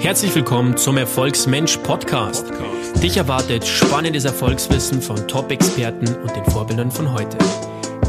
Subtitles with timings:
[0.00, 2.46] Herzlich willkommen zum Erfolgsmensch Podcast.
[3.02, 7.36] Dich erwartet spannendes Erfolgswissen von Top-Experten und den Vorbildern von heute.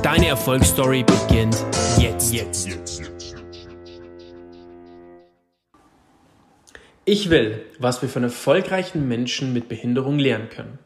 [0.04, 1.58] Deine Erfolgsstory beginnt
[1.98, 2.32] jetzt.
[2.32, 2.70] jetzt.
[7.06, 10.78] Ich will, was wir von erfolgreichen Menschen mit Behinderung lernen können.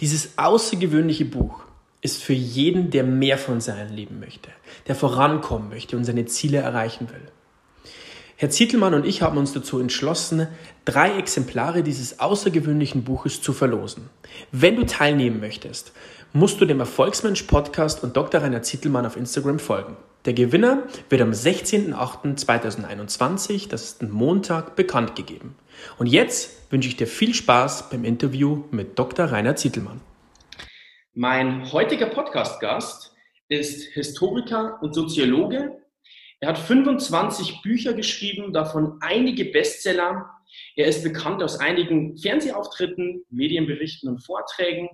[0.00, 1.64] Dieses außergewöhnliche Buch
[2.00, 4.48] ist für jeden, der mehr von seinem Leben möchte,
[4.86, 7.28] der vorankommen möchte und seine Ziele erreichen will.
[8.40, 10.46] Herr Zietelmann und ich haben uns dazu entschlossen,
[10.84, 14.10] drei Exemplare dieses außergewöhnlichen Buches zu verlosen.
[14.52, 15.92] Wenn du teilnehmen möchtest,
[16.32, 18.40] musst du dem Erfolgsmensch Podcast und Dr.
[18.40, 19.96] Rainer Zietelmann auf Instagram folgen.
[20.24, 25.56] Der Gewinner wird am 16.08.2021, das ist ein Montag, bekannt gegeben.
[25.98, 29.32] Und jetzt wünsche ich dir viel Spaß beim Interview mit Dr.
[29.32, 30.00] Rainer Zietelmann.
[31.12, 33.12] Mein heutiger Podcast-Gast
[33.48, 35.72] ist Historiker und Soziologe
[36.40, 40.30] er hat 25 Bücher geschrieben, davon einige Bestseller.
[40.76, 44.88] Er ist bekannt aus einigen Fernsehauftritten, Medienberichten und Vorträgen.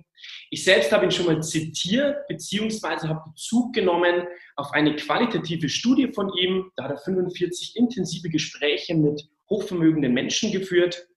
[0.49, 4.23] Ich selbst habe ihn schon mal zitiert, beziehungsweise habe Bezug genommen
[4.55, 6.71] auf eine qualitative Studie von ihm.
[6.75, 11.07] Da hat er 45 intensive Gespräche mit hochvermögenden Menschen geführt.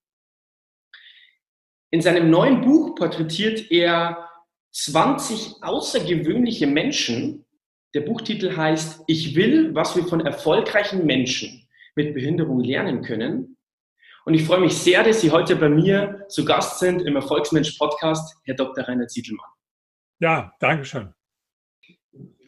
[1.90, 4.28] In seinem neuen Buch porträtiert er
[4.72, 7.46] 20 außergewöhnliche Menschen,
[7.94, 13.56] der Buchtitel heißt Ich will, was wir von erfolgreichen Menschen mit Behinderung lernen können.
[14.24, 17.78] Und ich freue mich sehr, dass Sie heute bei mir zu Gast sind im Erfolgsmensch
[17.78, 18.84] Podcast, Herr Dr.
[18.84, 19.48] Rainer Zietelmann.
[20.20, 21.14] Ja, danke schön.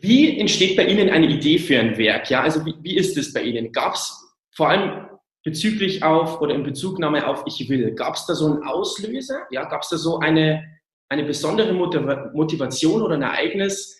[0.00, 2.30] Wie entsteht bei Ihnen eine Idee für ein Werk?
[2.30, 3.72] Ja, also wie, wie ist es bei Ihnen?
[3.72, 4.14] Gab es
[4.54, 5.08] vor allem
[5.42, 9.46] bezüglich auf oder in Bezugnahme auf Ich will, gab es da so einen Auslöser?
[9.50, 10.64] Ja, gab es da so eine,
[11.08, 13.99] eine besondere Motivation oder ein Ereignis,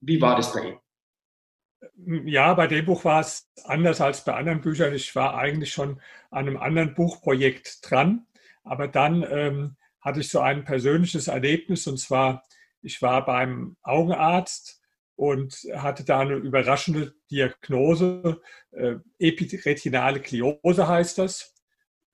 [0.00, 2.26] wie war das bei Ihnen?
[2.26, 4.94] Ja, bei dem Buch war es anders als bei anderen Büchern.
[4.94, 8.26] Ich war eigentlich schon an einem anderen Buchprojekt dran,
[8.64, 12.42] aber dann ähm, hatte ich so ein persönliches Erlebnis und zwar,
[12.82, 14.80] ich war beim Augenarzt
[15.16, 18.40] und hatte da eine überraschende Diagnose,
[18.72, 21.54] äh, epiretinale Kliose heißt das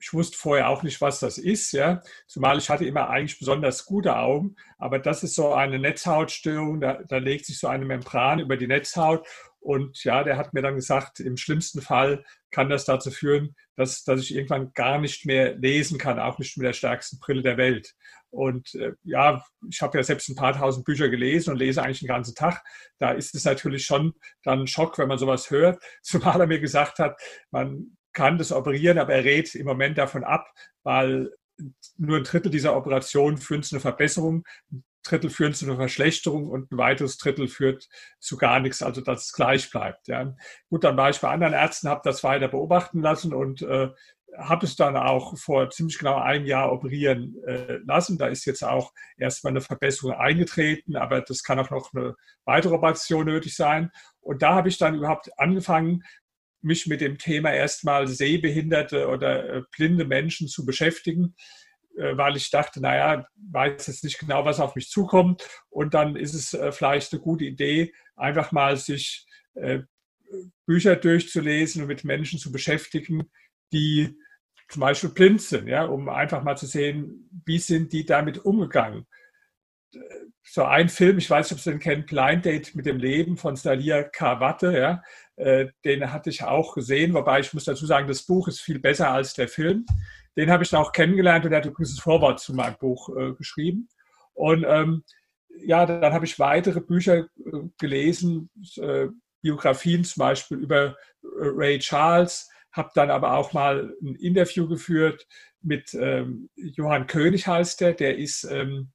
[0.07, 2.01] ich wusste vorher auch nicht, was das ist, ja.
[2.29, 7.03] Zumal ich hatte immer eigentlich besonders gute Augen, aber das ist so eine Netzhautstörung, da,
[7.09, 9.27] da legt sich so eine Membran über die Netzhaut
[9.59, 14.05] und ja, der hat mir dann gesagt, im schlimmsten Fall kann das dazu führen, dass,
[14.05, 17.57] dass ich irgendwann gar nicht mehr lesen kann, auch nicht mit der stärksten Brille der
[17.57, 17.93] Welt.
[18.31, 21.99] Und äh, ja, ich habe ja selbst ein paar tausend Bücher gelesen und lese eigentlich
[21.99, 22.63] den ganzen Tag.
[22.99, 25.83] Da ist es natürlich schon dann ein Schock, wenn man sowas hört.
[26.03, 30.25] Zumal er mir gesagt hat, man kann das operieren, aber er rät im Moment davon
[30.25, 30.51] ab,
[30.83, 31.31] weil
[31.99, 36.49] nur ein Drittel dieser Operationen führen zu einer Verbesserung, ein Drittel führen zu einer Verschlechterung
[36.49, 37.89] und ein weiteres Drittel führt
[38.19, 40.09] zu gar nichts, also dass es gleich bleibt.
[40.09, 40.35] Ja.
[40.71, 43.91] Gut, dann war ich bei anderen Ärzten, habe das weiter beobachten lassen und äh,
[44.39, 48.17] habe es dann auch vor ziemlich genau einem Jahr operieren äh, lassen.
[48.17, 52.17] Da ist jetzt auch erstmal eine Verbesserung eingetreten, aber das kann auch noch eine
[52.47, 53.91] weitere Operation nötig sein.
[54.21, 56.03] Und da habe ich dann überhaupt angefangen,
[56.67, 61.35] mich mit dem Thema erstmal sehbehinderte oder äh, blinde Menschen zu beschäftigen,
[61.97, 65.49] äh, weil ich dachte, naja, weiß jetzt nicht genau, was auf mich zukommt.
[65.71, 69.25] Und dann ist es äh, vielleicht eine gute Idee, einfach mal sich
[70.67, 73.31] Bücher durchzulesen und mit Menschen zu beschäftigen,
[73.73, 74.19] die
[74.69, 79.07] zum Beispiel blind sind, ja, um einfach mal zu sehen, wie sind die damit umgegangen.
[80.49, 83.37] So ein Film, ich weiß nicht, ob Sie den kennen, Blind Date mit dem Leben
[83.37, 85.03] von Stalia Karwatte, ja,
[85.35, 88.79] äh, den hatte ich auch gesehen, wobei ich muss dazu sagen, das Buch ist viel
[88.79, 89.87] besser als der Film.
[90.37, 93.09] Den habe ich dann auch kennengelernt und er hat übrigens das Vorwort zu meinem Buch
[93.17, 93.89] äh, geschrieben.
[94.35, 95.03] Und ähm,
[95.65, 97.27] ja, dann habe ich weitere Bücher äh,
[97.79, 99.09] gelesen, äh,
[99.43, 100.93] Biografien zum Beispiel über äh,
[101.23, 105.27] Ray Charles, habe dann aber auch mal ein Interview geführt
[105.61, 108.93] mit ähm, Johann König heißt der, der ist ähm,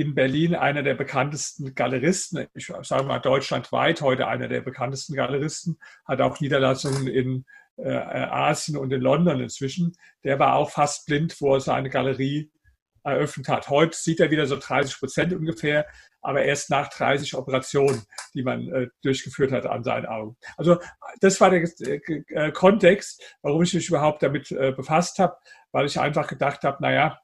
[0.00, 5.78] in Berlin einer der bekanntesten Galeristen, ich sage mal deutschlandweit heute einer der bekanntesten Galeristen,
[6.06, 7.44] hat auch Niederlassungen in
[7.76, 9.92] äh, Asien und in London inzwischen.
[10.24, 12.50] Der war auch fast blind, wo er seine Galerie
[13.04, 13.68] eröffnet hat.
[13.68, 15.86] Heute sieht er wieder so 30 Prozent ungefähr,
[16.22, 20.34] aber erst nach 30 Operationen, die man äh, durchgeführt hat an seinen Augen.
[20.56, 20.78] Also
[21.20, 25.36] das war der äh, Kontext, warum ich mich überhaupt damit äh, befasst habe,
[25.72, 27.20] weil ich einfach gedacht habe, naja,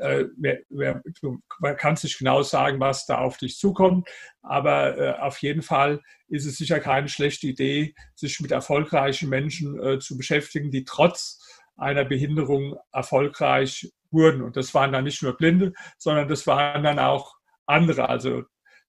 [0.00, 1.40] äh, wer, wer, du
[1.76, 4.08] kannst nicht genau sagen, was da auf dich zukommt,
[4.42, 9.80] aber äh, auf jeden Fall ist es sicher keine schlechte Idee, sich mit erfolgreichen Menschen
[9.82, 11.40] äh, zu beschäftigen, die trotz
[11.76, 14.42] einer Behinderung erfolgreich wurden.
[14.42, 17.34] Und das waren dann nicht nur Blinde, sondern das waren dann auch
[17.66, 18.08] andere.
[18.08, 18.44] Also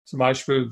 [0.04, 0.70] zum Beispiel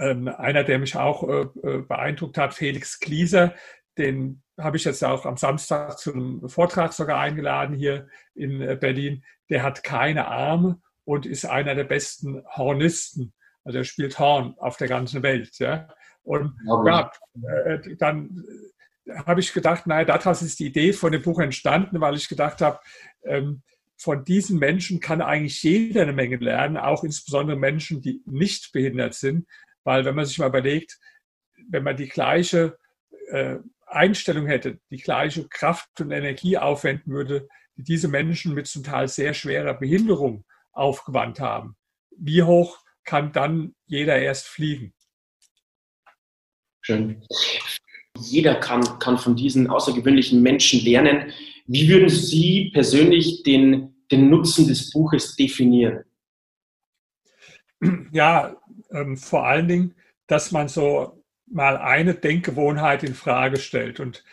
[0.00, 3.54] ähm, einer, der mich auch äh, äh, beeindruckt hat, Felix Klieser,
[3.96, 8.76] den habe ich jetzt auch am Samstag zu einem Vortrag sogar eingeladen hier in äh,
[8.76, 9.24] Berlin.
[9.50, 13.32] Der hat keine Arme und ist einer der besten Hornisten.
[13.64, 15.58] Also er spielt Horn auf der ganzen Welt.
[15.58, 15.88] Ja.
[16.22, 16.54] Und
[16.86, 17.10] ja,
[17.64, 18.44] äh, dann
[19.24, 22.60] habe ich gedacht, naja, daraus ist die Idee von dem Buch entstanden, weil ich gedacht
[22.60, 22.80] habe,
[23.24, 23.62] ähm,
[23.96, 29.14] von diesen Menschen kann eigentlich jeder eine Menge lernen, auch insbesondere Menschen, die nicht behindert
[29.14, 29.46] sind.
[29.82, 30.98] Weil wenn man sich mal überlegt,
[31.68, 32.78] wenn man die gleiche
[33.30, 33.56] äh,
[33.90, 39.08] Einstellung hätte, die gleiche Kraft und Energie aufwenden würde, die diese Menschen mit zum Teil
[39.08, 41.76] sehr schwerer Behinderung aufgewandt haben,
[42.16, 44.92] wie hoch kann dann jeder erst fliegen?
[46.82, 47.24] Schön.
[48.18, 51.32] Jeder kann, kann von diesen außergewöhnlichen Menschen lernen.
[51.66, 56.04] Wie würden Sie persönlich den, den Nutzen des Buches definieren?
[58.10, 58.56] Ja,
[58.90, 59.94] ähm, vor allen Dingen,
[60.26, 61.17] dass man so
[61.50, 64.00] mal eine Denkgewohnheit in Frage stellt.
[64.00, 64.24] Und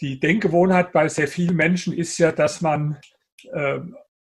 [0.00, 2.98] die Denkgewohnheit bei sehr vielen Menschen ist ja, dass man
[3.52, 3.80] äh,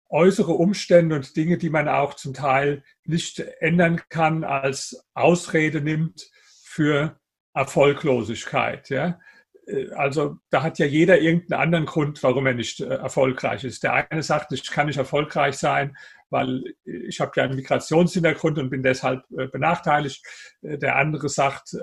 [0.08, 6.30] äußere Umstände und Dinge, die man auch zum Teil nicht ändern kann, als Ausrede nimmt
[6.62, 7.18] für
[7.54, 8.88] Erfolglosigkeit.
[8.90, 9.18] Ja?
[9.66, 13.82] Äh, also da hat ja jeder irgendeinen anderen Grund, warum er nicht äh, erfolgreich ist.
[13.82, 15.96] Der eine sagt, ich kann nicht erfolgreich sein,
[16.30, 20.24] weil ich habe ja einen Migrationshintergrund und bin deshalb äh, benachteiligt.
[20.60, 21.76] Der andere sagt,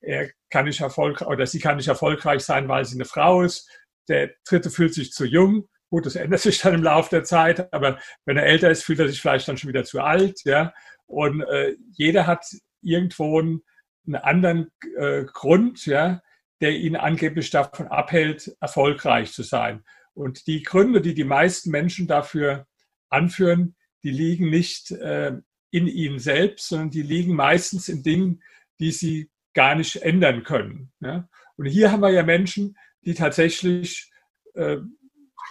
[0.00, 3.70] er kann nicht erfolgreich oder sie kann nicht erfolgreich sein, weil sie eine Frau ist.
[4.08, 5.68] Der dritte fühlt sich zu jung.
[5.90, 9.00] Gut, das ändert sich dann im Laufe der Zeit, aber wenn er älter ist, fühlt
[9.00, 10.40] er sich vielleicht dann schon wieder zu alt.
[10.44, 10.72] Ja?
[11.06, 12.44] Und äh, jeder hat
[12.82, 13.62] irgendwo einen,
[14.10, 16.22] anderen äh, Grund, ja,
[16.62, 19.84] der ihn angeblich davon abhält, erfolgreich zu sein.
[20.14, 22.66] Und die Gründe, die die meisten Menschen dafür
[23.10, 25.32] anführen, die liegen nicht äh,
[25.70, 28.42] in ihnen selbst, sondern die liegen meistens in Dingen,
[28.80, 30.92] die sie gar nicht ändern können.
[31.00, 31.28] Ja?
[31.56, 34.10] Und hier haben wir ja Menschen, die tatsächlich
[34.54, 34.78] äh,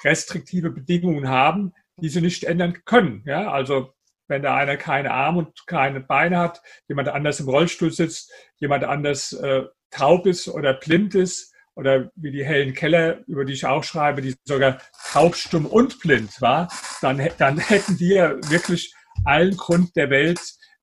[0.03, 3.23] restriktive Bedingungen haben, die sie nicht ändern können.
[3.25, 3.51] Ja?
[3.51, 3.93] Also
[4.27, 8.83] wenn da einer keine Arme und keine Beine hat, jemand anders im Rollstuhl sitzt, jemand
[8.83, 13.65] anders äh, taub ist oder blind ist oder wie die Helen Keller, über die ich
[13.65, 16.67] auch schreibe, die sogar taub, stumm und blind war,
[17.01, 20.39] dann, dann hätten ja wirklich allen Grund der Welt,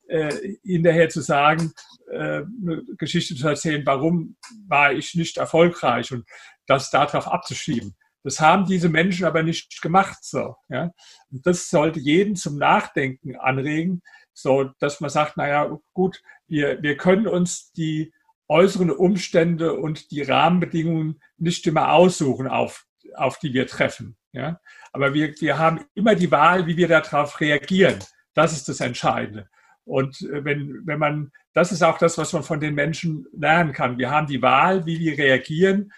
[0.09, 1.73] äh, hinterher zu sagen,
[2.11, 4.37] eine Geschichte zu erzählen, warum
[4.67, 6.25] war ich nicht erfolgreich und
[6.67, 7.95] das darauf abzuschieben.
[8.23, 10.57] Das haben diese Menschen aber nicht gemacht so.
[10.69, 10.91] Ja?
[11.31, 14.03] Und das sollte jeden zum Nachdenken anregen,
[14.33, 18.13] so dass man sagt, naja, gut, wir, wir können uns die
[18.49, 24.17] äußeren Umstände und die Rahmenbedingungen nicht immer aussuchen, auf, auf die wir treffen.
[24.33, 24.61] Ja?
[24.93, 27.99] Aber wir, wir haben immer die Wahl, wie wir darauf reagieren.
[28.33, 29.49] Das ist das Entscheidende.
[29.85, 33.73] Und äh, wenn, wenn man, das ist auch das, was man von den Menschen lernen
[33.73, 33.99] kann.
[33.99, 35.93] Wir haben die Wahl, wie wir reagieren.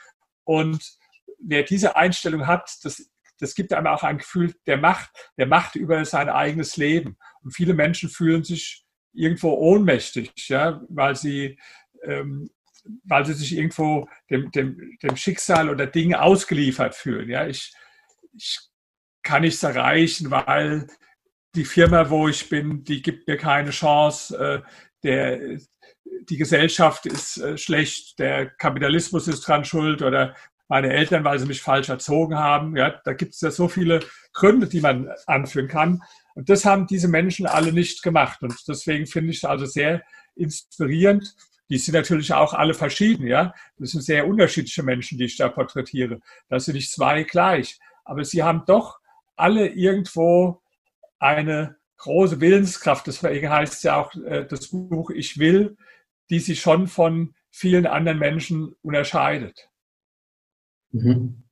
[0.44, 0.98] Und
[1.38, 5.76] wer diese Einstellung hat, das, das gibt einem auch ein Gefühl der Macht, der Macht
[5.76, 7.16] über sein eigenes Leben.
[7.42, 11.58] Und viele Menschen fühlen sich irgendwo ohnmächtig, ja, weil sie,
[12.02, 12.50] ähm,
[13.04, 17.28] weil sie sich irgendwo dem, dem, dem Schicksal oder Dingen ausgeliefert fühlen.
[17.28, 17.74] Ja, ich,
[18.34, 18.58] ich
[19.22, 20.86] kann nichts erreichen, weil
[21.56, 24.38] die Firma, wo ich bin, die gibt mir keine Chance.
[24.38, 24.62] Äh,
[25.02, 25.58] der,
[26.28, 30.36] die Gesellschaft ist äh, schlecht, der Kapitalismus ist dran schuld oder
[30.68, 32.76] meine Eltern, weil sie mich falsch erzogen haben.
[32.76, 34.00] Ja, da gibt es ja so viele
[34.32, 36.02] Gründe, die man anführen kann.
[36.34, 38.42] Und das haben diese Menschen alle nicht gemacht.
[38.42, 40.02] Und deswegen finde ich es also sehr
[40.34, 41.34] inspirierend.
[41.70, 43.54] Die sind natürlich auch alle verschieden, ja.
[43.78, 46.20] Das sind sehr unterschiedliche Menschen, die ich da porträtiere.
[46.48, 47.78] Das sind nicht zwei gleich.
[48.04, 48.98] Aber sie haben doch
[49.36, 50.60] alle irgendwo
[51.18, 53.06] eine große Willenskraft.
[53.06, 55.76] Deswegen heißt ja auch äh, das Buch Ich will,
[56.30, 59.68] die sich schon von vielen anderen Menschen unterscheidet.
[60.92, 61.42] Mhm.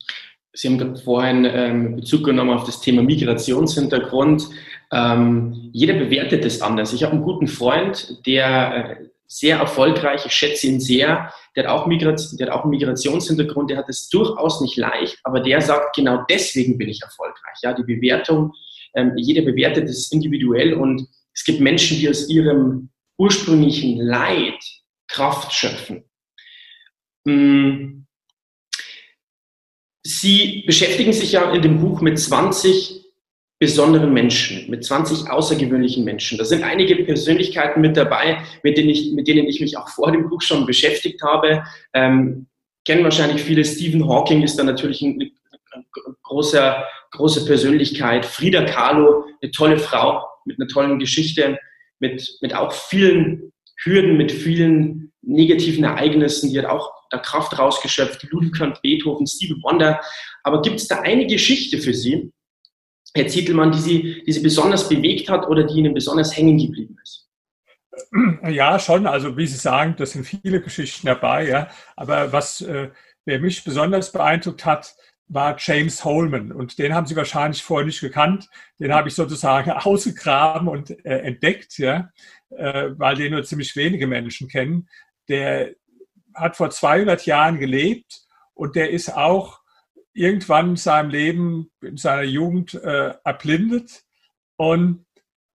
[0.53, 4.49] Sie haben vorhin ähm, Bezug genommen auf das Thema Migrationshintergrund.
[4.93, 6.93] Ähm, jeder bewertet es anders.
[6.93, 11.71] Ich habe einen guten Freund, der äh, sehr erfolgreich, ich schätze ihn sehr, der hat,
[11.71, 15.97] auch der hat auch einen Migrationshintergrund, der hat es durchaus nicht leicht, aber der sagt,
[15.97, 17.59] genau deswegen bin ich erfolgreich.
[17.63, 18.53] Ja, die Bewertung,
[18.95, 24.63] ähm, jeder bewertet es individuell und es gibt Menschen, die aus ihrem ursprünglichen Leid
[25.09, 26.05] Kraft schöpfen.
[27.27, 28.05] Hm
[30.07, 33.03] Sie beschäftigen sich ja in dem Buch mit 20
[33.59, 36.37] besonderen Menschen, mit 20 außergewöhnlichen Menschen.
[36.37, 40.13] Da sind einige Persönlichkeiten mit dabei, mit denen ich, mit denen ich mich auch vor
[40.13, 41.65] dem Buch schon beschäftigt habe.
[41.95, 42.47] Ähm,
[42.85, 43.65] kennen wahrscheinlich viele.
[43.65, 45.33] Stephen Hawking ist da natürlich ein,
[45.73, 45.87] ein
[46.23, 46.85] großer,
[47.15, 48.27] große Persönlichkeit.
[48.27, 51.59] Frida Kahlo, eine tolle Frau mit einer tollen Geschichte,
[52.01, 53.53] mit, mit auch vielen
[53.83, 56.51] Hürden, mit vielen negativen Ereignissen.
[56.51, 58.23] Die hat auch da Kraft rausgeschöpft.
[58.31, 60.01] Ludwig Beethoven, Stevie Wonder.
[60.43, 62.31] Aber gibt es da eine Geschichte für Sie,
[63.15, 66.97] Herr Zietelmann, die Sie, die Sie besonders bewegt hat oder die Ihnen besonders hängen geblieben
[67.03, 67.29] ist?
[68.49, 69.07] Ja, schon.
[69.07, 71.49] Also wie Sie sagen, das sind viele Geschichten dabei.
[71.49, 71.71] Ja.
[71.97, 72.91] Aber was äh,
[73.25, 74.95] wer mich besonders beeindruckt hat,
[75.29, 76.53] war James Holman.
[76.53, 78.49] Und den haben Sie wahrscheinlich vorher nicht gekannt.
[78.79, 82.11] Den habe ich sozusagen ausgegraben und äh, entdeckt, ja,
[82.51, 84.89] äh, weil den nur ziemlich wenige Menschen kennen.
[85.29, 85.75] Der
[86.35, 88.23] hat vor 200 Jahren gelebt
[88.55, 89.61] und der ist auch
[90.13, 94.05] irgendwann in seinem Leben, in seiner Jugend äh, erblindet.
[94.57, 95.07] Und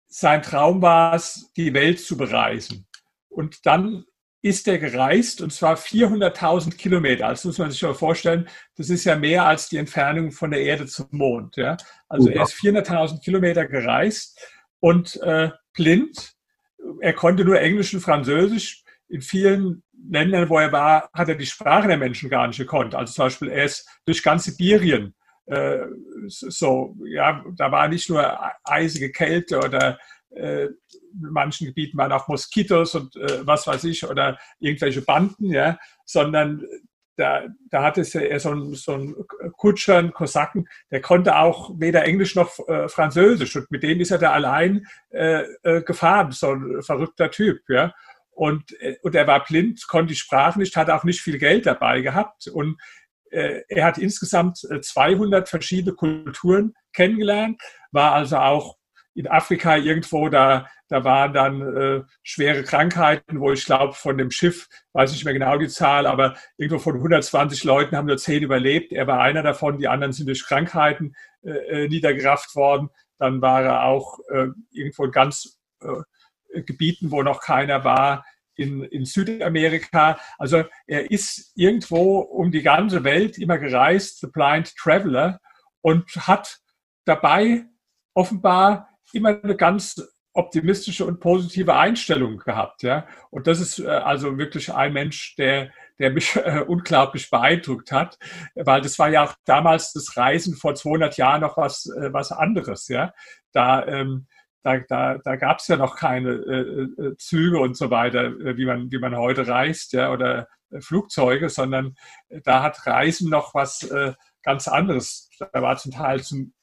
[0.08, 2.88] sein Traum war es, die Welt zu bereisen.
[3.30, 4.06] Und dann
[4.42, 7.28] ist er gereist und zwar 400.000 Kilometer.
[7.28, 8.48] Das muss man sich mal vorstellen.
[8.78, 11.58] Das ist ja mehr als die Entfernung von der Erde zum Mond.
[11.58, 11.76] Ja?
[12.08, 14.40] Also er ist 400.000 Kilometer gereist
[14.80, 16.34] und äh, blind.
[17.02, 18.84] Er konnte nur Englisch und Französisch.
[19.10, 22.96] In vielen Ländern, wo er war, hat er die Sprache der Menschen gar nicht gekonnt.
[22.96, 25.16] Also zum Beispiel er ist durch ganz Sibirien
[25.50, 25.80] äh,
[26.28, 30.00] so, ja, da war nicht nur eisige Kälte oder
[30.32, 30.76] in
[31.14, 36.64] manchen Gebieten waren auch Moskitos und äh, was weiß ich oder irgendwelche Banden, ja, sondern
[37.20, 39.16] da, da hatte er so einen, so einen
[39.58, 44.12] Kutscher, einen Kosaken, der konnte auch weder Englisch noch äh, Französisch und mit dem ist
[44.12, 47.94] er da allein äh, äh, gefahren, so ein verrückter Typ, ja.
[48.32, 51.66] Und, äh, und er war blind, konnte die Sprache nicht, hat auch nicht viel Geld
[51.66, 52.80] dabei gehabt und
[53.32, 58.79] äh, er hat insgesamt 200 verschiedene Kulturen kennengelernt, war also auch
[59.14, 64.32] in Afrika irgendwo, da, da waren dann äh, schwere Krankheiten, wo ich glaube, von dem
[64.32, 68.44] Schiff, weiß nicht mehr genau die Zahl, aber irgendwo von 120 Leuten haben nur 10
[68.44, 68.92] überlebt.
[68.92, 72.90] Er war einer davon, die anderen sind durch Krankheiten äh, äh, niedergerafft worden.
[73.18, 78.26] Dann war er auch äh, irgendwo in ganz äh, Gebieten, wo noch keiner war,
[78.56, 80.20] in, in Südamerika.
[80.38, 85.40] Also er ist irgendwo um die ganze Welt immer gereist, The Blind Traveler,
[85.82, 86.60] und hat
[87.06, 87.66] dabei
[88.14, 90.02] offenbar immer eine ganz
[90.34, 92.84] optimistische und positive Einstellung gehabt.
[92.84, 93.08] Ja?
[93.30, 98.18] Und das ist äh, also wirklich ein Mensch, der, der mich äh, unglaublich beeindruckt hat,
[98.56, 102.32] weil das war ja auch damals das Reisen vor 200 Jahren noch was, äh, was
[102.32, 102.88] anderes.
[102.88, 103.14] Ja?
[103.52, 104.28] Da, ähm,
[104.64, 109.00] da, da, da gab es ja noch keine Züge und so weiter, wie man, wie
[109.00, 110.50] man heute reist, ja, oder
[110.82, 111.96] Flugzeuge, sondern
[112.44, 113.90] da hat Reisen noch was
[114.44, 115.30] ganz anderes.
[115.54, 116.54] Da war zum Teil zum,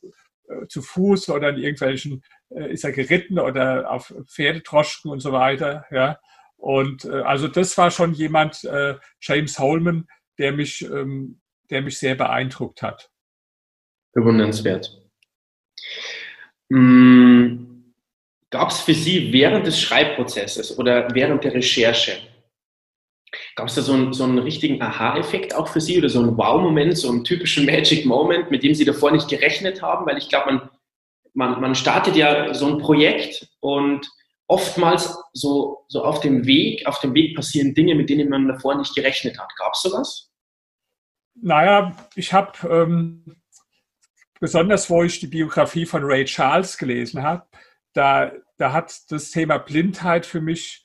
[0.68, 5.84] zu Fuß oder in irgendwelchen ist er geritten oder auf Pferdetroschken und so weiter.
[5.90, 6.18] Ja.
[6.56, 11.98] Und äh, also das war schon jemand, äh, James Holman, der mich, ähm, der mich
[11.98, 13.10] sehr beeindruckt hat.
[14.12, 15.02] Bewundernswert.
[16.70, 17.66] Hm,
[18.50, 22.12] Gab es für Sie während des Schreibprozesses oder während der Recherche,
[23.56, 26.36] gab es da so einen, so einen richtigen Aha-Effekt auch für Sie oder so einen
[26.38, 30.06] Wow-Moment, so einen typischen Magic Moment, mit dem Sie davor nicht gerechnet haben?
[30.06, 30.70] Weil ich glaube, man
[31.36, 34.08] man, man startet ja so ein Projekt und
[34.48, 38.76] oftmals so, so auf dem Weg, auf dem Weg passieren Dinge, mit denen man davor
[38.76, 39.50] nicht gerechnet hat.
[39.58, 40.30] Gab es sowas?
[41.34, 43.36] Naja, ich habe ähm,
[44.40, 47.46] besonders, wo ich die Biografie von Ray Charles gelesen habe,
[47.92, 50.84] da, da hat das Thema Blindheit für mich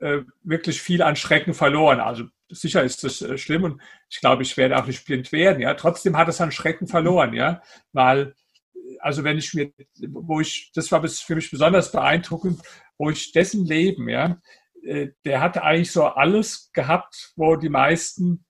[0.00, 1.98] äh, wirklich viel an Schrecken verloren.
[1.98, 5.60] Also sicher ist das äh, schlimm und ich glaube, ich werde auch nicht blind werden.
[5.60, 7.60] Ja, trotzdem hat es an Schrecken verloren, ja,
[7.92, 8.36] weil
[9.00, 9.72] also wenn ich mir,
[10.08, 12.60] wo ich, das war für mich besonders beeindruckend,
[12.98, 14.40] wo ich dessen Leben, ja,
[14.84, 18.44] äh, der hatte eigentlich so alles gehabt, wo die meisten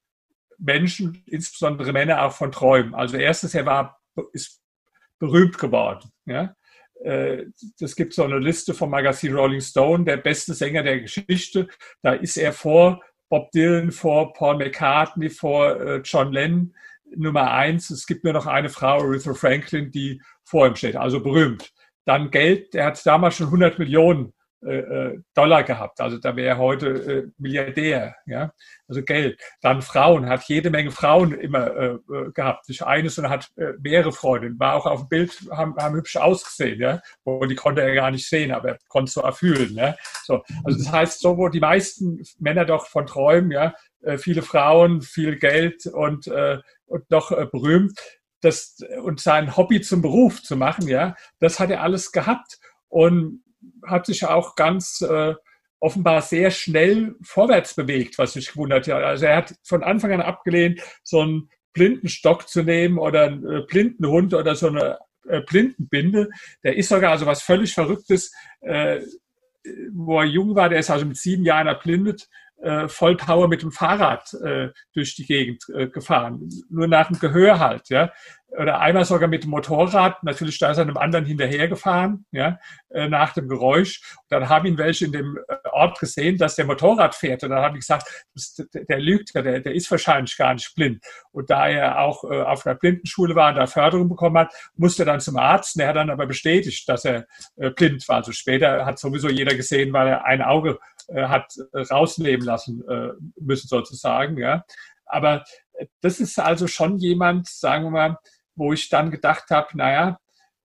[0.58, 2.94] Menschen, insbesondere Männer, auch von träumen.
[2.94, 4.00] Also erstens, er war,
[4.32, 4.60] ist
[5.18, 6.54] berühmt geworden, ja.
[7.02, 11.66] Es äh, gibt so eine Liste vom Magazin Rolling Stone, der beste Sänger der Geschichte.
[12.02, 16.74] Da ist er vor Bob Dylan, vor Paul McCartney, vor äh, John Lennon
[17.16, 17.90] Nummer eins.
[17.90, 21.72] Es gibt nur noch eine Frau, Aretha Franklin, die vor ihm steht, also berühmt.
[22.04, 24.32] Dann Geld, er hat damals schon 100 Millionen
[25.34, 28.52] Dollar gehabt, also da wäre er heute äh, Milliardär, ja,
[28.88, 29.40] also Geld.
[29.62, 33.72] Dann Frauen, hat jede Menge Frauen immer äh, äh gehabt, nicht eines, sondern hat äh,
[33.80, 37.80] mehrere Freundinnen, war auch auf dem Bild, haben, haben hübsch ausgesehen, ja, und die konnte
[37.80, 39.96] er gar nicht sehen, aber er konnte es so erfühlen, ja.
[40.24, 43.74] So, also das heißt, so wo die meisten Männer doch von träumen, ja,
[44.18, 47.98] viele Frauen, viel Geld und, und noch berühmt,
[48.40, 52.58] das, und sein Hobby zum Beruf zu machen, ja, das hat er alles gehabt.
[52.88, 53.42] Und
[53.86, 55.34] hat sich auch ganz äh,
[55.80, 59.02] offenbar sehr schnell vorwärts bewegt, was mich gewundert hat.
[59.02, 63.62] Also er hat von Anfang an abgelehnt, so einen Blindenstock zu nehmen oder einen äh,
[63.66, 66.28] Blindenhund oder so eine äh, Blindenbinde.
[66.62, 68.32] Der ist sogar also was völlig Verrücktes.
[68.60, 69.00] Äh,
[69.92, 72.28] wo er jung war, der ist also mit sieben Jahren erblindet,
[72.62, 76.48] äh, Vollpower mit dem Fahrrad äh, durch die Gegend äh, gefahren.
[76.68, 78.12] Nur nach dem Gehör halt, ja.
[78.58, 83.08] Oder einmal sogar mit dem Motorrad, natürlich da ist er einem anderen hinterhergefahren, ja, äh,
[83.08, 84.02] nach dem Geräusch.
[84.16, 87.44] Und dann haben ihn welche in dem äh, Ort gesehen, dass der Motorrad fährt.
[87.44, 88.08] Und dann haben die gesagt,
[88.74, 91.00] der, lügt der, der ist wahrscheinlich gar nicht blind.
[91.30, 95.04] Und da er auch äh, auf einer Blindenschule war und da Förderung bekommen hat, musste
[95.04, 95.76] er dann zum Arzt.
[95.76, 97.26] Und er hat dann aber bestätigt, dass er
[97.76, 98.16] blind war.
[98.16, 100.78] Also später hat sowieso jeder gesehen, weil er ein Auge
[101.14, 104.38] hat äh, rausnehmen lassen äh, müssen sozusagen.
[104.38, 104.64] Ja.
[105.06, 105.44] Aber
[106.00, 108.18] das ist also schon jemand, sagen wir mal,
[108.54, 110.18] wo ich dann gedacht habe, naja,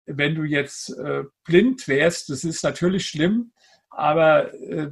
[0.05, 3.53] wenn du jetzt äh, blind wärst, das ist natürlich schlimm,
[3.89, 4.89] aber, äh,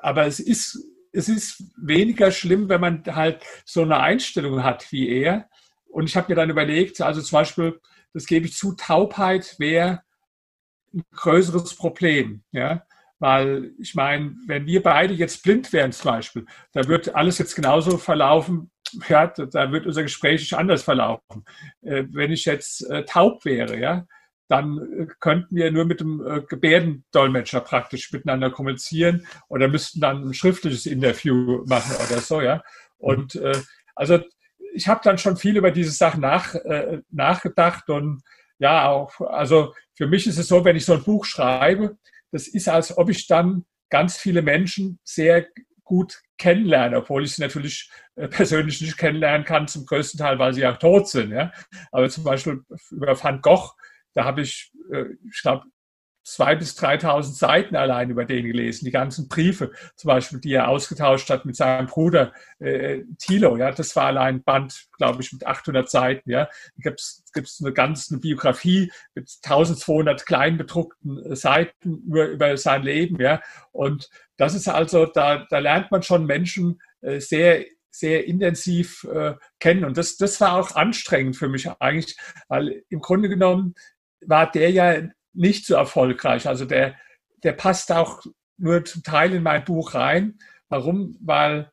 [0.00, 0.78] aber es, ist,
[1.12, 5.48] es ist weniger schlimm, wenn man halt so eine Einstellung hat wie er.
[5.88, 7.80] Und ich habe mir dann überlegt, also zum Beispiel,
[8.14, 10.02] das gebe ich zu, Taubheit wäre
[10.94, 12.44] ein größeres Problem.
[12.52, 12.86] Ja?
[13.22, 17.54] Weil ich meine, wenn wir beide jetzt blind wären zum Beispiel, da wird alles jetzt
[17.54, 18.72] genauso verlaufen,
[19.08, 21.44] ja, da wird unser Gespräch nicht anders verlaufen.
[21.82, 24.06] Äh, wenn ich jetzt äh, taub wäre, ja,
[24.48, 30.34] dann äh, könnten wir nur mit dem Gebärdendolmetscher praktisch miteinander kommunizieren oder müssten dann ein
[30.34, 32.64] schriftliches Interview machen oder so, ja.
[32.98, 33.56] Und äh,
[33.94, 34.18] also
[34.74, 38.24] ich habe dann schon viel über diese Sachen nach, äh, nachgedacht und
[38.58, 41.98] ja, auch, also für mich ist es so, wenn ich so ein Buch schreibe,
[42.32, 45.46] das ist, als ob ich dann ganz viele Menschen sehr
[45.84, 50.54] gut kennenlerne, obwohl ich sie natürlich äh, persönlich nicht kennenlernen kann, zum größten Teil, weil
[50.54, 51.30] sie auch tot sind.
[51.30, 51.52] Ja?
[51.92, 53.72] Aber zum Beispiel über Van Gogh,
[54.14, 55.66] da habe ich, äh, ich glaube,
[56.24, 60.68] zwei bis 3.000 Seiten allein über den gelesen, die ganzen Briefe zum Beispiel, die er
[60.68, 65.32] ausgetauscht hat mit seinem Bruder äh, Thilo, ja, das war allein ein Band, glaube ich,
[65.32, 66.48] mit 800 Seiten, ja.
[66.78, 73.20] Gibt's gibt's eine ganze Biografie mit 1200 klein bedruckten äh, Seiten über, über sein Leben,
[73.20, 73.40] ja.
[73.72, 77.64] Und das ist also, da, da lernt man schon Menschen äh, sehr
[77.94, 79.84] sehr intensiv äh, kennen.
[79.84, 82.16] Und das, das war auch anstrengend für mich eigentlich,
[82.48, 83.74] weil im Grunde genommen
[84.22, 85.02] war der ja
[85.34, 86.46] nicht so erfolgreich.
[86.46, 86.96] Also der,
[87.42, 88.22] der passt auch
[88.58, 90.38] nur zum Teil in mein Buch rein.
[90.68, 91.16] Warum?
[91.20, 91.70] Weil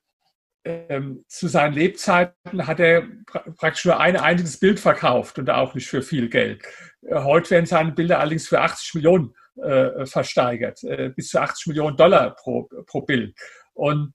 [0.65, 3.07] ähm, zu seinen Lebzeiten hat er
[3.55, 6.63] praktisch nur ein einziges Bild verkauft und auch nicht für viel Geld.
[7.01, 11.67] Äh, heute werden seine Bilder allerdings für 80 Millionen äh, versteigert, äh, bis zu 80
[11.67, 13.37] Millionen Dollar pro, pro Bild.
[13.73, 14.13] Und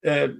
[0.00, 0.30] äh,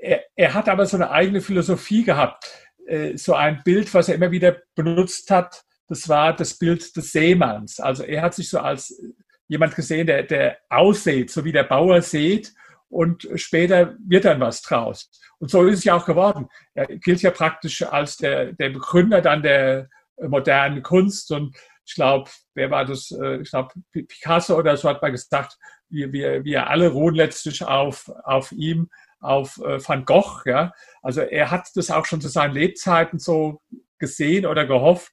[0.00, 2.50] er, er, hat aber so eine eigene Philosophie gehabt.
[2.86, 7.12] Äh, so ein Bild, was er immer wieder benutzt hat, das war das Bild des
[7.12, 7.80] Seemanns.
[7.80, 9.00] Also er hat sich so als
[9.48, 12.52] jemand gesehen, der, der aussät, so wie der Bauer sät
[12.88, 15.10] und später wird dann was draus.
[15.38, 16.48] Und so ist es ja auch geworden.
[16.74, 22.30] Er gilt ja praktisch als der, der Begründer dann der modernen Kunst und ich glaube,
[22.54, 23.12] wer war das?
[23.12, 25.56] Äh, ich glaube, Picasso oder so hat mal gesagt,
[25.88, 30.42] wir, wir, wir alle ruhen letztlich auf, auf ihm, auf äh, Van Gogh.
[30.46, 30.72] Ja?
[31.02, 33.62] Also er hat das auch schon zu seinen Lebzeiten so
[33.98, 35.12] gesehen oder gehofft,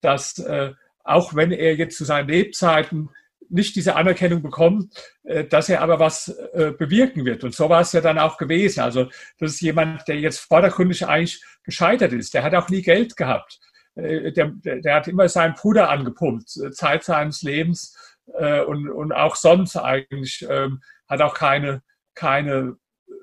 [0.00, 0.72] dass äh,
[1.04, 3.10] auch wenn er jetzt zu seinen Lebzeiten
[3.48, 7.44] nicht diese Anerkennung bekommt, äh, dass er aber was äh, bewirken wird.
[7.44, 8.80] Und so war es ja dann auch gewesen.
[8.80, 9.06] Also
[9.38, 12.34] das ist jemand, der jetzt vordergründig eigentlich gescheitert ist.
[12.34, 13.58] Der hat auch nie Geld gehabt.
[13.96, 17.96] Äh, der, der hat immer seinen Bruder angepumpt, äh, Zeit seines Lebens
[18.38, 21.82] äh, und, und auch sonst eigentlich ähm, hat auch keine,
[22.14, 22.76] keine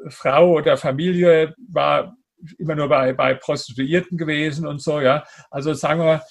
[0.10, 2.16] Frau oder Familie, war
[2.60, 5.24] immer nur bei, bei Prostituierten gewesen und so, ja.
[5.50, 6.22] Also sagen wir mal,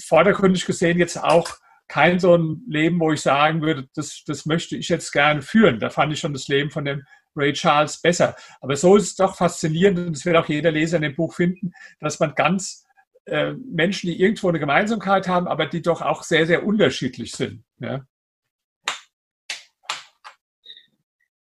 [0.00, 1.56] vordergründig gesehen jetzt auch
[1.88, 5.78] kein so ein Leben, wo ich sagen würde, das, das möchte ich jetzt gerne führen.
[5.78, 7.02] Da fand ich schon das Leben von dem
[7.36, 8.34] Ray Charles besser.
[8.60, 11.34] Aber so ist es doch faszinierend und das wird auch jeder Leser in dem Buch
[11.34, 12.86] finden, dass man ganz
[13.26, 17.62] äh, Menschen, die irgendwo eine Gemeinsamkeit haben, aber die doch auch sehr, sehr unterschiedlich sind.
[17.78, 18.06] Ja.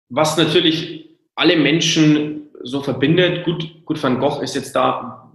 [0.08, 5.29] Was natürlich alle Menschen so verbindet, gut, gut, Van Gogh ist jetzt da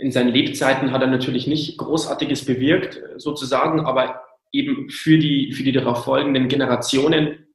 [0.00, 5.62] in seinen Lebzeiten hat er natürlich nicht Großartiges bewirkt, sozusagen, aber eben für die, für
[5.62, 7.46] die darauf folgenden Generationen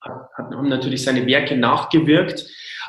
[0.00, 2.46] haben natürlich seine Werke nachgewirkt.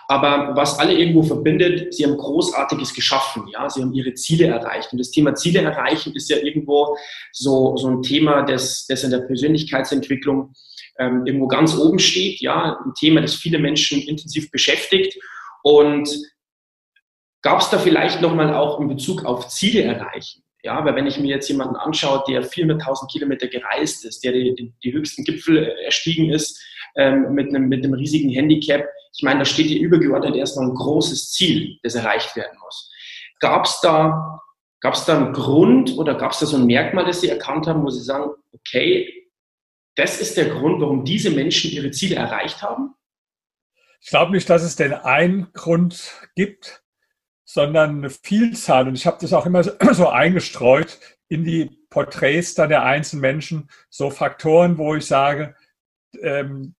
[0.07, 4.91] Aber was alle irgendwo verbindet, sie haben Großartiges geschaffen, ja, sie haben ihre Ziele erreicht.
[4.91, 6.95] Und das Thema Ziele erreichen ist ja irgendwo
[7.31, 10.53] so, so ein Thema, das, das in der Persönlichkeitsentwicklung
[10.99, 15.17] ähm, irgendwo ganz oben steht, ja, ein Thema, das viele Menschen intensiv beschäftigt.
[15.63, 16.07] Und
[17.45, 20.41] Gab es da vielleicht nochmal auch in Bezug auf Ziele erreichen?
[20.63, 24.73] Ja, weil wenn ich mir jetzt jemanden anschaue, der 400.000 Kilometer gereist ist, der die,
[24.83, 26.59] die, höchsten Gipfel erstiegen ist,
[26.95, 28.83] ähm, mit, einem, mit einem riesigen Handicap,
[29.15, 32.91] ich meine, da steht hier übergeordnet erstmal ein großes Ziel, das erreicht werden muss.
[33.39, 34.41] Gab es da,
[34.79, 37.83] gab's da einen Grund oder gab es da so ein Merkmal, das Sie erkannt haben,
[37.83, 39.29] wo Sie sagen, okay,
[39.93, 42.95] das ist der Grund, warum diese Menschen ihre Ziele erreicht haben?
[44.01, 46.81] Ich glaube nicht, dass es den einen Grund gibt,
[47.45, 48.87] sondern eine Vielzahl.
[48.87, 53.69] Und ich habe das auch immer so eingestreut in die Porträts dann der einzelnen Menschen,
[53.89, 55.55] so Faktoren, wo ich sage,
[56.21, 56.75] ähm,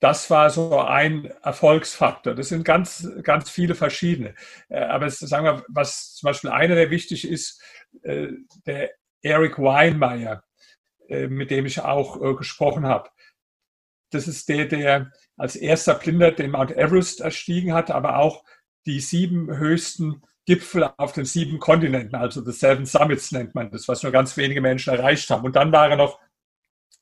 [0.00, 2.34] das war so ein Erfolgsfaktor.
[2.34, 4.34] Das sind ganz, ganz viele verschiedene.
[4.68, 7.62] Äh, aber es, sagen wir, was zum Beispiel einer, der wichtig ist,
[8.02, 8.28] äh,
[8.66, 8.90] der
[9.22, 10.44] Eric Weinmeier,
[11.08, 13.08] äh, mit dem ich auch gesprochen habe.
[14.10, 18.44] Das ist der, der als erster Blinder den Mount Everest erstiegen hat, aber auch
[18.86, 23.88] die sieben höchsten Gipfel auf den sieben Kontinenten, also the Seven Summits nennt man das,
[23.88, 25.44] was nur ganz wenige Menschen erreicht haben.
[25.44, 26.20] Und dann war er noch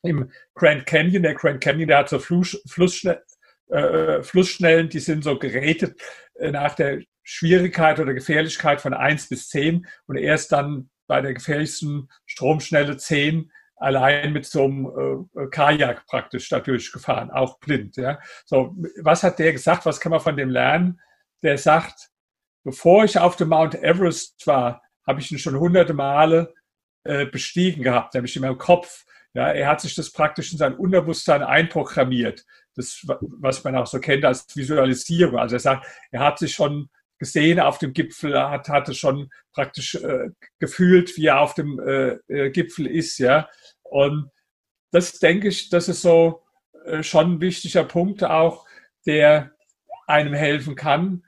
[0.03, 1.23] im Grand Canyon.
[1.23, 3.23] Der Grand Canyon, der hat so Fluss, Flussschnell,
[3.69, 6.01] äh, Flussschnellen, die sind so gerätet
[6.35, 11.35] äh, nach der Schwierigkeit oder Gefährlichkeit von eins bis zehn und erst dann bei der
[11.35, 17.97] gefährlichsten Stromschnelle zehn allein mit so einem äh, Kajak praktisch da durchgefahren, auch blind.
[17.97, 18.21] Ja.
[18.45, 19.85] So, was hat der gesagt?
[19.87, 21.01] Was kann man von dem lernen?
[21.43, 22.11] Der sagt,
[22.65, 26.55] bevor ich auf dem Mount Everest war, habe ich ihn schon hunderte Male
[27.05, 29.05] äh, bestiegen gehabt, nämlich in meinem Kopf.
[29.35, 32.45] Ja, er hat sich das praktisch in sein Unterbewusstsein einprogrammiert.
[32.75, 35.39] Das, was man auch so kennt als Visualisierung.
[35.39, 39.95] Also er sagt, er hat sich schon gesehen auf dem Gipfel, hat, hatte schon praktisch
[39.95, 43.49] äh, gefühlt, wie er auf dem äh, äh, Gipfel ist, ja.
[43.83, 44.31] Und
[44.91, 46.43] das denke ich, das ist so
[46.85, 48.67] äh, schon ein wichtiger Punkt auch,
[49.07, 49.53] der
[50.07, 51.25] einem helfen kann,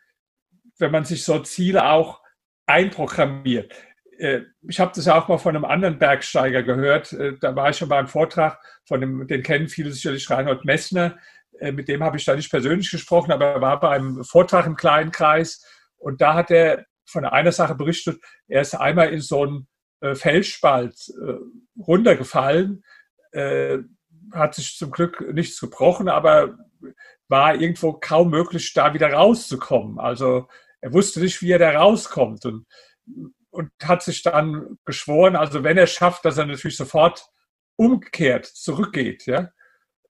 [0.79, 2.21] wenn man sich so Ziele auch
[2.67, 3.73] einprogrammiert.
[4.19, 7.13] Äh, ich habe das auch mal von einem anderen Bergsteiger gehört.
[7.13, 11.19] Äh, da war ich schon beim Vortrag von dem, den kennen viele sicherlich, Reinhold Messner.
[11.61, 15.13] Mit dem habe ich da nicht persönlich gesprochen, aber er war beim Vortrag im kleinen
[15.13, 15.65] Kreis
[15.97, 19.69] und da hat er von einer Sache berichtet, er ist einmal in so einen
[20.01, 21.35] äh, Felsspalt äh,
[21.81, 22.85] runtergefallen,
[23.33, 23.79] äh,
[24.35, 26.59] hat sich zum Glück nichts gebrochen, aber
[27.29, 29.99] war irgendwo kaum möglich, da wieder rauszukommen.
[29.99, 30.49] Also
[30.81, 32.67] er wusste nicht, wie er da rauskommt und,
[33.51, 37.27] und hat sich dann geschworen, also wenn er schafft, dass er natürlich sofort
[37.77, 39.27] umkehrt, zurückgeht.
[39.27, 39.51] Ja?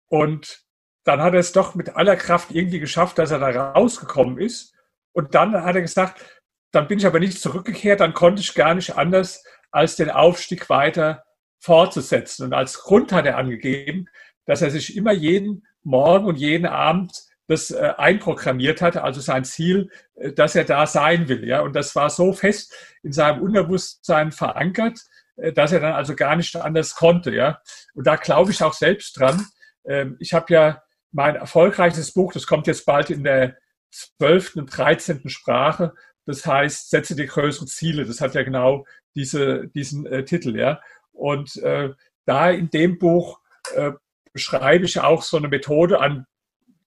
[0.08, 0.64] Und
[1.04, 4.74] dann hat er es doch mit aller Kraft irgendwie geschafft, dass er da rausgekommen ist.
[5.12, 8.74] Und dann hat er gesagt, dann bin ich aber nicht zurückgekehrt, dann konnte ich gar
[8.74, 11.24] nicht anders, als den Aufstieg weiter
[11.58, 12.46] fortzusetzen.
[12.46, 14.06] Und als Grund hat er angegeben,
[14.46, 19.44] dass er sich immer jeden Morgen und jeden Abend das äh, einprogrammiert hat, also sein
[19.44, 21.46] Ziel, äh, dass er da sein will.
[21.48, 21.60] Ja?
[21.60, 25.00] Und das war so fest in seinem Unterbewusstsein verankert,
[25.36, 27.34] äh, dass er dann also gar nicht anders konnte.
[27.34, 27.60] Ja?
[27.94, 29.46] Und da glaube ich auch selbst dran.
[29.86, 33.56] Ähm, ich habe ja mein erfolgreiches Buch, das kommt jetzt bald in der
[33.90, 34.56] 12.
[34.56, 35.28] und 13.
[35.30, 35.94] Sprache.
[36.26, 38.04] Das heißt, setze dir größere Ziele.
[38.04, 40.82] Das hat ja genau diese, diesen äh, Titel, ja.
[41.18, 41.90] Und äh,
[42.24, 43.40] da in dem Buch
[43.74, 43.92] äh,
[44.32, 46.26] beschreibe ich auch so eine Methode an,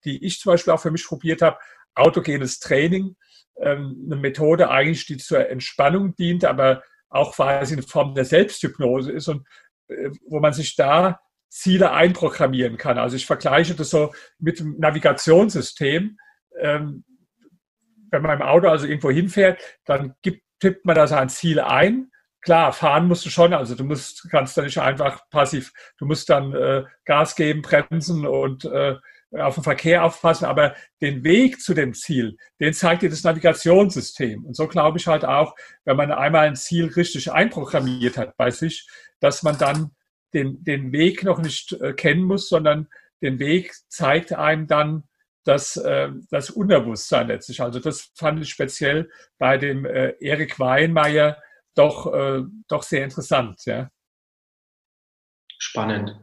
[0.05, 1.59] die ich zum Beispiel auch für mich probiert habe,
[1.95, 3.17] autogenes Training.
[3.61, 9.13] Ähm, eine Methode eigentlich, die zur Entspannung dient, aber auch quasi in Form der Selbsthypnose
[9.13, 9.47] ist und
[9.89, 12.97] äh, wo man sich da Ziele einprogrammieren kann.
[12.97, 16.17] Also ich vergleiche das so mit dem Navigationssystem
[16.59, 17.05] ähm,
[18.11, 22.11] wenn man im Auto also irgendwo hinfährt, dann gibt, tippt man da sein Ziel ein.
[22.43, 26.31] Klar, fahren musst du schon, also du musst, kannst da nicht einfach passiv, du musst
[26.31, 28.97] dann äh, Gas geben, bremsen und äh,
[29.39, 34.45] auf den Verkehr aufpassen, aber den Weg zu dem Ziel, den zeigt dir das Navigationssystem.
[34.45, 38.51] Und so glaube ich halt auch, wenn man einmal ein Ziel richtig einprogrammiert hat bei
[38.51, 38.89] sich,
[39.21, 39.91] dass man dann
[40.33, 42.89] den, den Weg noch nicht äh, kennen muss, sondern
[43.23, 45.05] den Weg zeigt einem dann
[45.45, 47.61] das, äh, das Unterbewusstsein letztlich.
[47.61, 51.37] Also das fand ich speziell bei dem äh, Erik Weinmeier
[51.75, 53.61] doch, äh, doch sehr interessant.
[53.67, 53.89] Ja.
[55.59, 56.19] Spannend.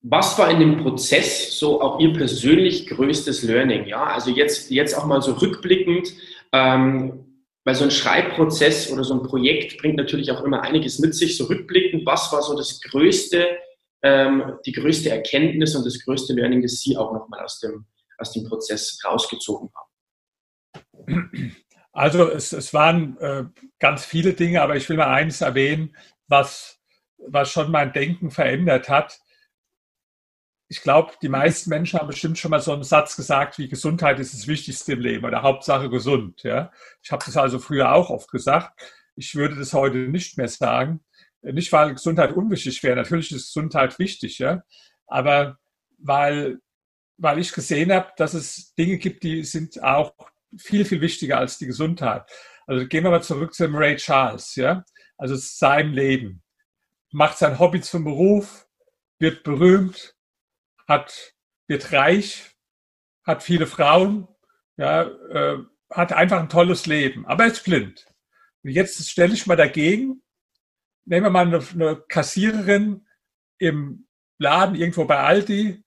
[0.00, 3.86] Was war in dem Prozess so auch Ihr persönlich größtes Learning?
[3.86, 6.12] Ja, also jetzt, jetzt auch mal so rückblickend,
[6.52, 11.14] ähm, weil so ein Schreibprozess oder so ein Projekt bringt natürlich auch immer einiges mit
[11.14, 11.36] sich.
[11.36, 13.58] So rückblickend, was war so das größte
[14.02, 17.86] ähm, die größte Erkenntnis und das größte Learning, das Sie auch nochmal aus dem,
[18.18, 21.56] aus dem Prozess rausgezogen haben?
[21.92, 23.44] Also es, es waren äh,
[23.78, 25.96] ganz viele Dinge, aber ich will mal eines erwähnen,
[26.26, 26.80] was,
[27.16, 29.20] was schon mein Denken verändert hat.
[30.70, 34.20] Ich glaube, die meisten Menschen haben bestimmt schon mal so einen Satz gesagt, wie Gesundheit
[34.20, 36.42] ist das Wichtigste im Leben oder Hauptsache gesund.
[36.42, 36.70] Ja?
[37.02, 38.78] Ich habe das also früher auch oft gesagt.
[39.16, 41.00] Ich würde das heute nicht mehr sagen.
[41.42, 44.64] Nicht, weil Gesundheit unwichtig wäre, natürlich ist Gesundheit wichtig, ja,
[45.06, 45.58] aber
[45.98, 46.58] weil,
[47.16, 50.12] weil ich gesehen habe, dass es Dinge gibt, die sind auch
[50.56, 52.30] viel, viel wichtiger als die Gesundheit.
[52.66, 54.84] Also gehen wir mal zurück zu Ray Charles, ja,
[55.16, 56.42] also seinem Leben.
[57.10, 58.66] macht sein Hobby zum Beruf,
[59.18, 60.14] wird berühmt,
[60.86, 61.34] hat,
[61.66, 62.56] wird reich,
[63.24, 64.28] hat viele Frauen,
[64.76, 65.58] ja, äh,
[65.90, 68.06] hat einfach ein tolles Leben, aber er ist blind.
[68.62, 70.22] Und jetzt stelle ich mal dagegen,
[71.06, 73.06] nehmen wir mal eine, eine Kassiererin
[73.58, 74.06] im
[74.38, 75.82] Laden irgendwo bei Aldi,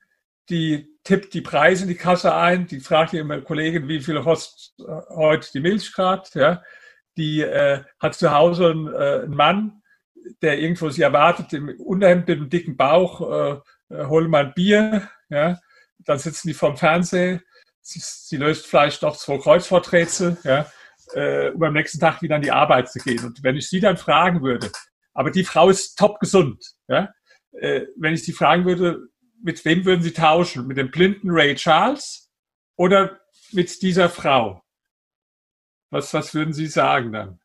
[0.49, 4.73] die tippt die Preise in die Kasse ein, die fragt ihre Kollegin, wie viel kostet
[4.79, 6.63] äh, heute die Milch gerade, ja.
[7.17, 9.81] Die äh, hat zu Hause einen, äh, einen, Mann,
[10.41, 14.53] der irgendwo sie erwartet, im Unterhemd mit einem dicken Bauch, äh, äh, hol mal ein
[14.53, 15.59] Bier, ja.
[15.99, 17.41] Dann sitzen die vorm Fernseher,
[17.81, 20.65] sie, sie löst vielleicht noch zwei Kreuzworträtsel, ja,
[21.13, 23.23] äh, um am nächsten Tag wieder an die Arbeit zu gehen.
[23.25, 24.71] Und wenn ich sie dann fragen würde,
[25.13, 27.09] aber die Frau ist top gesund, ja,
[27.53, 29.09] äh, wenn ich sie fragen würde,
[29.43, 30.67] mit wem würden Sie tauschen?
[30.67, 32.31] Mit dem blinden Ray Charles
[32.75, 33.19] oder
[33.51, 34.63] mit dieser Frau?
[35.89, 37.39] Was, was würden Sie sagen dann?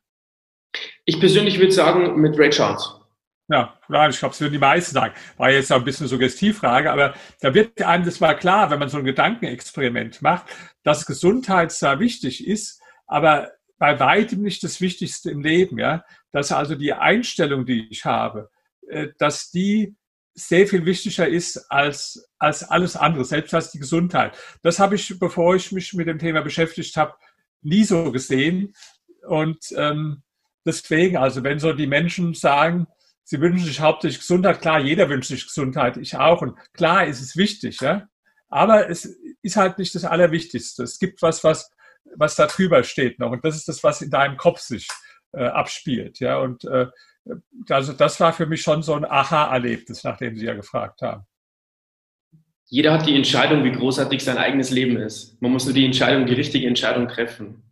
[1.04, 3.00] Ich persönlich würde sagen, mit Ray Charles.
[3.48, 3.78] Ja,
[4.08, 5.14] ich glaube, es würden die meisten sagen.
[5.36, 8.80] War jetzt auch ein bisschen eine Suggestivfrage, aber da wird einem das mal klar, wenn
[8.80, 10.46] man so ein Gedankenexperiment macht,
[10.82, 16.04] dass Gesundheit zwar wichtig ist, aber bei weitem nicht das Wichtigste im Leben, ja.
[16.32, 18.50] Dass also die Einstellung, die ich habe,
[18.88, 19.94] äh, dass die
[20.36, 24.36] sehr viel wichtiger ist als, als alles andere, selbst als die Gesundheit.
[24.62, 27.14] Das habe ich, bevor ich mich mit dem Thema beschäftigt habe,
[27.62, 28.74] nie so gesehen.
[29.26, 30.22] Und ähm,
[30.64, 32.86] deswegen, also wenn so die Menschen sagen,
[33.24, 36.42] sie wünschen sich hauptsächlich Gesundheit, klar, jeder wünscht sich Gesundheit, ich auch.
[36.42, 38.06] Und klar ist es wichtig, ja.
[38.48, 40.82] Aber es ist halt nicht das Allerwichtigste.
[40.82, 41.70] Es gibt was, was,
[42.14, 43.32] was da drüber steht noch.
[43.32, 44.86] Und das ist das, was in deinem Kopf sich
[45.32, 46.38] äh, abspielt, ja.
[46.38, 46.86] Und äh,
[47.68, 51.24] also das war für mich schon so ein Aha-Erlebnis, nachdem Sie ja gefragt haben.
[52.68, 55.40] Jeder hat die Entscheidung, wie großartig sein eigenes Leben ist.
[55.40, 57.62] Man muss nur die Entscheidung, die richtige Entscheidung treffen.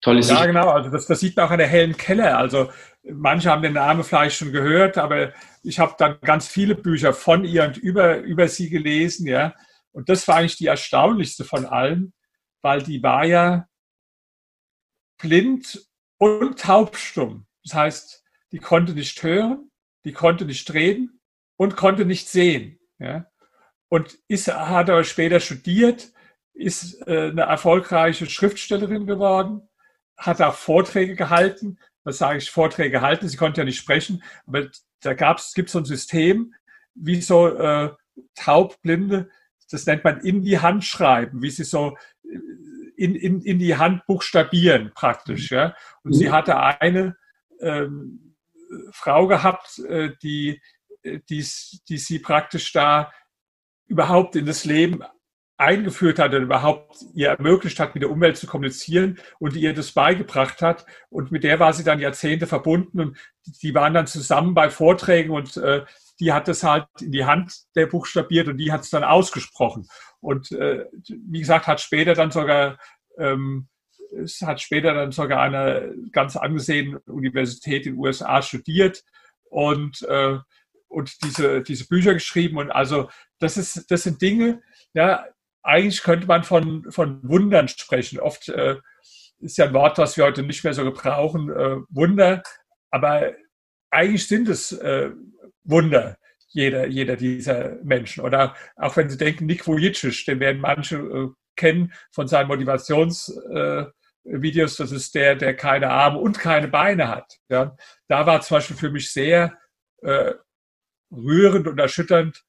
[0.00, 0.68] Tolles Ja, genau.
[0.68, 2.38] Also das, das sieht man auch an der Helen Keller.
[2.38, 2.70] Also
[3.02, 5.32] manche haben den Namen vielleicht schon gehört, aber
[5.64, 9.54] ich habe dann ganz viele Bücher von ihr und über, über sie gelesen, ja.
[9.90, 12.12] Und das war eigentlich die erstaunlichste von allen,
[12.62, 13.66] weil die war ja
[15.20, 15.87] blind
[16.18, 17.46] und taubstumm.
[17.64, 19.70] Das heißt, die konnte nicht hören,
[20.04, 21.20] die konnte nicht reden
[21.56, 22.78] und konnte nicht sehen.
[22.98, 23.26] Ja?
[23.88, 26.12] Und ist, hat aber später studiert,
[26.54, 29.68] ist äh, eine erfolgreiche Schriftstellerin geworden,
[30.16, 31.78] hat auch Vorträge gehalten.
[32.04, 33.28] Was sage ich, Vorträge gehalten?
[33.28, 34.68] Sie konnte ja nicht sprechen, aber
[35.00, 36.54] da gab es gibt so ein System,
[36.94, 37.90] wie so äh,
[38.34, 39.30] Taubblinde,
[39.70, 42.38] das nennt man in die Hand schreiben, wie sie so äh,
[42.98, 45.50] in, in, in die Hand buchstabieren praktisch.
[45.50, 45.74] Ja?
[46.02, 46.32] Und sie mhm.
[46.32, 47.16] hatte eine
[47.60, 48.34] ähm,
[48.90, 50.60] Frau gehabt, äh, die,
[51.02, 51.46] äh, die,
[51.88, 53.12] die sie praktisch da
[53.86, 55.02] überhaupt in das Leben
[55.56, 59.92] eingeführt hat und überhaupt ihr ermöglicht hat, mit der Umwelt zu kommunizieren und ihr das
[59.92, 60.84] beigebracht hat.
[61.08, 63.18] Und mit der war sie dann Jahrzehnte verbunden und
[63.62, 65.84] die waren dann zusammen bei Vorträgen und äh,
[66.20, 69.88] die hat es halt in die Hand der buchstabiert und die hat es dann ausgesprochen.
[70.20, 72.78] Und äh, wie gesagt, hat später dann sogar
[73.18, 73.68] ähm,
[74.12, 79.04] es hat später dann sogar an einer ganz angesehenen Universität in den USA studiert
[79.44, 80.38] und, äh,
[80.88, 82.58] und diese, diese Bücher geschrieben.
[82.58, 84.62] Und also das, ist, das sind Dinge,
[84.94, 85.26] ja,
[85.62, 88.20] eigentlich könnte man von, von Wundern sprechen.
[88.20, 88.76] Oft äh,
[89.40, 92.42] ist ja ein Wort, was wir heute nicht mehr so gebrauchen, äh, Wunder,
[92.90, 93.32] aber
[93.90, 95.10] eigentlich sind es äh,
[95.68, 96.16] Wunder,
[96.48, 98.24] jeder, jeder dieser Menschen.
[98.24, 103.30] Oder auch wenn Sie denken, Nick Vujicic, den werden manche äh, kennen von seinen Motivations-
[103.50, 103.86] äh,
[104.30, 107.38] das ist der, der keine Arme und keine Beine hat.
[107.48, 107.76] Ja,
[108.08, 109.56] da war zum Beispiel für mich sehr
[110.02, 110.34] äh,
[111.10, 112.44] rührend und erschütternd,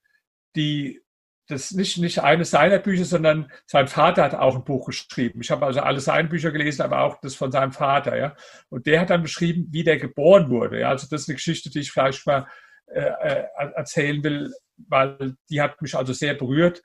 [0.56, 1.02] die
[1.48, 5.42] das nicht, nicht eines seiner Bücher, sondern sein Vater hat auch ein Buch geschrieben.
[5.42, 8.18] Ich habe also alle seine Bücher gelesen, aber auch das von seinem Vater.
[8.18, 8.36] Ja.
[8.70, 10.82] Und der hat dann beschrieben, wie der geboren wurde.
[10.82, 10.90] Ja.
[10.90, 12.48] Also das ist eine Geschichte, die ich vielleicht mal
[12.94, 14.54] äh, äh erzählen will,
[14.88, 16.82] weil die hat mich also sehr berührt.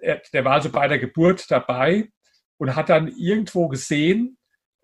[0.00, 2.08] Er, der war also bei der Geburt dabei
[2.58, 4.38] und hat dann irgendwo gesehen,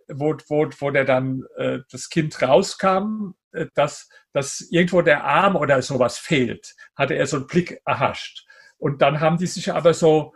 [0.09, 5.57] wo, wo, wo der dann äh, das Kind rauskam, äh, dass, dass irgendwo der Arm
[5.57, 8.47] oder sowas fehlt, hatte er so einen Blick erhascht.
[8.79, 10.35] Und dann haben die sich aber so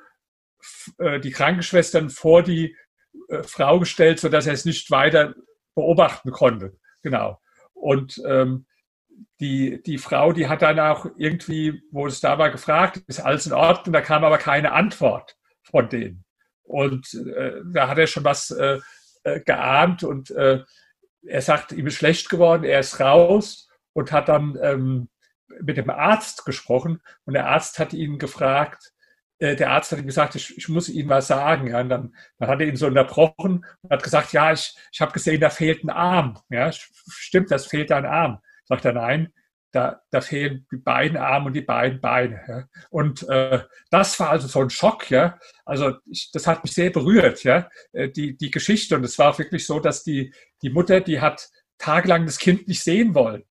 [0.99, 2.77] äh, die Krankenschwestern vor die
[3.29, 5.35] äh, Frau gestellt, so dass er es nicht weiter
[5.75, 6.77] beobachten konnte.
[7.03, 7.41] Genau.
[7.73, 8.67] Und ähm,
[9.41, 13.47] die, die Frau, die hat dann auch irgendwie, wo es da war, gefragt, ist alles
[13.47, 13.93] in Ordnung?
[13.93, 16.25] Da kam aber keine Antwort von denen.
[16.63, 18.79] Und äh, da hat er schon was äh,
[19.25, 20.63] äh, geahnt und äh,
[21.27, 25.09] er sagt, ihm ist schlecht geworden, er ist raus und hat dann ähm,
[25.61, 28.93] mit dem Arzt gesprochen und der Arzt hat ihn gefragt,
[29.39, 31.69] äh, der Arzt hat ihm gesagt, ich, ich muss Ihnen was sagen.
[31.69, 35.01] Ja, und dann, dann hat er ihn so unterbrochen und hat gesagt, ja, ich, ich
[35.01, 36.39] habe gesehen, da fehlt ein Arm.
[36.51, 38.39] Ja, stimmt, das fehlt ein Arm.
[38.65, 39.33] Sagt er, nein,
[39.75, 42.41] da, da fehlen die beiden Arme und die beiden Beine.
[42.47, 42.65] Ja.
[42.91, 45.39] Und äh, das war also so ein Schock, ja.
[45.65, 48.95] Also ich, das hat mich sehr berührt, ja, äh, die, die Geschichte.
[48.95, 52.83] Und es war wirklich so, dass die, die Mutter, die hat tagelang das Kind nicht
[52.83, 53.45] sehen wollen.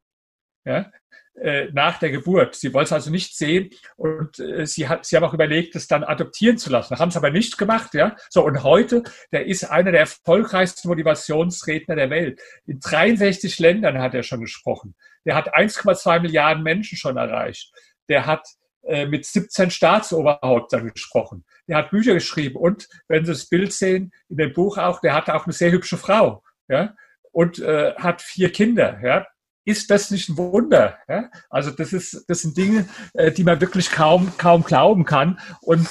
[0.65, 0.93] Ja,
[1.35, 2.55] äh, nach der Geburt.
[2.55, 5.89] Sie wollte es also nicht sehen und äh, sie, hat, sie haben auch überlegt, es
[5.89, 6.99] dann adoptieren zu lassen.
[6.99, 7.95] Haben es aber nicht gemacht.
[7.95, 8.17] Ja?
[8.29, 12.41] So, und heute, der ist einer der erfolgreichsten Motivationsredner der Welt.
[12.67, 14.95] In 63 Ländern hat er schon gesprochen.
[15.25, 17.73] Der hat 1,2 Milliarden Menschen schon erreicht.
[18.09, 18.47] Der hat
[18.85, 21.45] äh, mit 17 Staatsoberhauptern gesprochen.
[21.69, 25.15] Der hat Bücher geschrieben und, wenn Sie das Bild sehen, in dem Buch auch, der
[25.15, 26.43] hat auch eine sehr hübsche Frau.
[26.69, 26.95] Ja?
[27.31, 29.01] Und äh, hat vier Kinder.
[29.03, 29.27] Ja?
[29.65, 30.99] Ist das nicht ein Wunder?
[31.09, 31.31] Ja?
[31.51, 35.39] Also das ist, das sind Dinge, äh, die man wirklich kaum, kaum glauben kann.
[35.61, 35.89] Und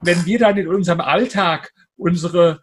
[0.00, 2.60] wenn wir dann in unserem Alltag unsere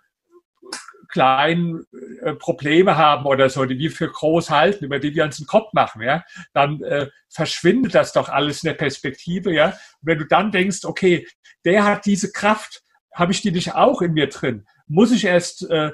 [1.10, 1.86] kleinen
[2.22, 5.48] äh, Probleme haben oder so, die wir für groß halten, über die wir uns den
[5.48, 6.24] Kopf machen, ja,
[6.54, 9.74] dann äh, verschwindet das doch alles in der Perspektive, ja.
[10.02, 11.28] Wenn du dann denkst, okay,
[11.66, 14.68] der hat diese Kraft, habe ich die nicht auch in mir drin?
[14.88, 15.92] Muss ich erst äh,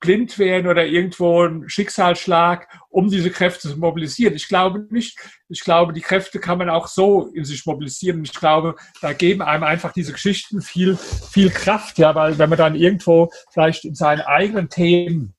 [0.00, 4.34] blind werden oder irgendwo ein Schicksalsschlag, um diese Kräfte zu mobilisieren.
[4.34, 5.18] Ich glaube nicht.
[5.48, 8.22] Ich glaube, die Kräfte kann man auch so in sich mobilisieren.
[8.22, 12.58] Ich glaube, da geben einem einfach diese Geschichten viel, viel Kraft, ja, weil wenn man
[12.58, 15.34] dann irgendwo vielleicht in seinen eigenen Themen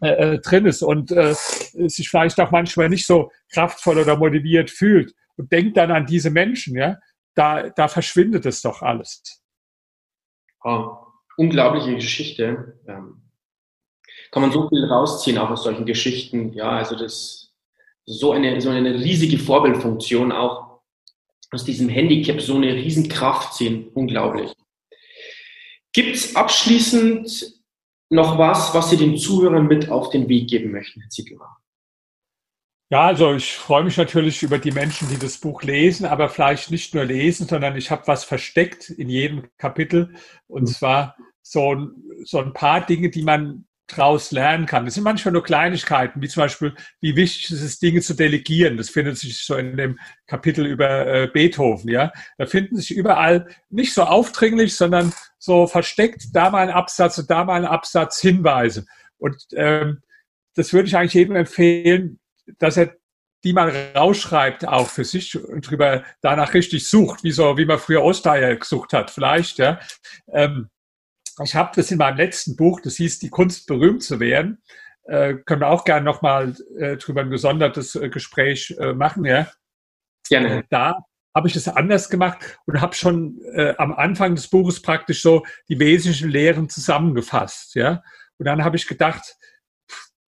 [0.00, 4.70] äh, äh drin ist und äh, sich vielleicht auch manchmal nicht so kraftvoll oder motiviert
[4.70, 6.96] fühlt und denkt dann an diese Menschen, ja,
[7.34, 9.22] da, da verschwindet es doch alles.
[10.64, 10.96] Oh,
[11.36, 12.80] unglaubliche Geschichte.
[12.88, 13.22] Ähm
[14.30, 16.52] kann man so viel rausziehen, auch aus solchen Geschichten.
[16.52, 17.52] Ja, also das
[18.04, 20.80] so eine, so eine riesige Vorbildfunktion auch
[21.50, 23.88] aus diesem Handicap so eine Riesenkraft ziehen.
[23.94, 24.52] Unglaublich.
[25.92, 27.60] Gibt es abschließend
[28.08, 31.48] noch was, was Sie den Zuhörern mit auf den Weg geben möchten, Herr Ziegelmann?
[32.90, 36.70] Ja, also ich freue mich natürlich über die Menschen, die das Buch lesen, aber vielleicht
[36.70, 40.14] nicht nur lesen, sondern ich habe was versteckt in jedem Kapitel
[40.46, 41.88] und zwar so,
[42.24, 44.84] so ein paar Dinge, die man draus lernen kann.
[44.84, 48.76] Das sind manchmal nur Kleinigkeiten, wie zum Beispiel, wie wichtig es ist, Dinge zu delegieren.
[48.76, 52.12] Das findet sich so in dem Kapitel über äh, Beethoven, ja.
[52.38, 57.30] Da finden sich überall nicht so aufdringlich, sondern so versteckt da mal ein Absatz und
[57.30, 58.86] da mal ein Absatz Hinweise.
[59.18, 60.02] Und ähm,
[60.54, 62.18] das würde ich eigentlich jedem empfehlen,
[62.58, 62.94] dass er
[63.44, 67.78] die mal rausschreibt auch für sich und drüber danach richtig sucht, wie so, wie man
[67.78, 69.80] früher Osteier gesucht hat, vielleicht, ja.
[70.32, 70.68] Ähm,
[71.42, 74.62] ich habe das in meinem letzten Buch, das hieß Die Kunst berühmt zu werden.
[75.04, 79.50] Äh, können wir auch gerne nochmal äh, drüber ein gesondertes äh, Gespräch äh, machen, ja.
[80.28, 80.58] Gerne.
[80.58, 84.82] Äh, da habe ich das anders gemacht und habe schon äh, am Anfang des Buches
[84.82, 88.02] praktisch so die wesentlichen Lehren zusammengefasst, ja.
[88.38, 89.36] Und dann habe ich gedacht,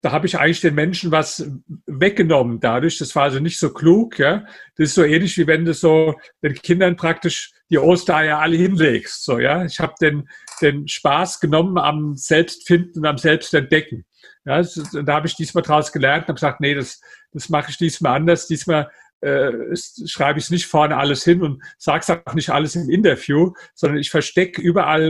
[0.04, 1.50] da habe ich eigentlich den Menschen was
[1.86, 2.98] weggenommen dadurch.
[2.98, 4.18] Das war also nicht so klug.
[4.18, 4.44] Ja?
[4.76, 9.24] Das ist so ähnlich wie wenn du so den Kindern praktisch die Ostereier alle hinlegst.
[9.24, 9.64] So, ja?
[9.64, 10.28] Ich habe den,
[10.60, 14.04] den Spaß genommen am Selbstfinden und am Selbstentdecken.
[14.44, 17.00] Ja, da habe ich diesmal draus gelernt und habe gesagt, nee, das,
[17.32, 18.46] das mache ich diesmal anders.
[18.46, 18.90] Diesmal
[19.22, 19.52] äh,
[20.06, 23.54] schreibe ich es nicht vorne alles hin und sage es auch nicht alles im Interview,
[23.74, 25.08] sondern ich verstecke überall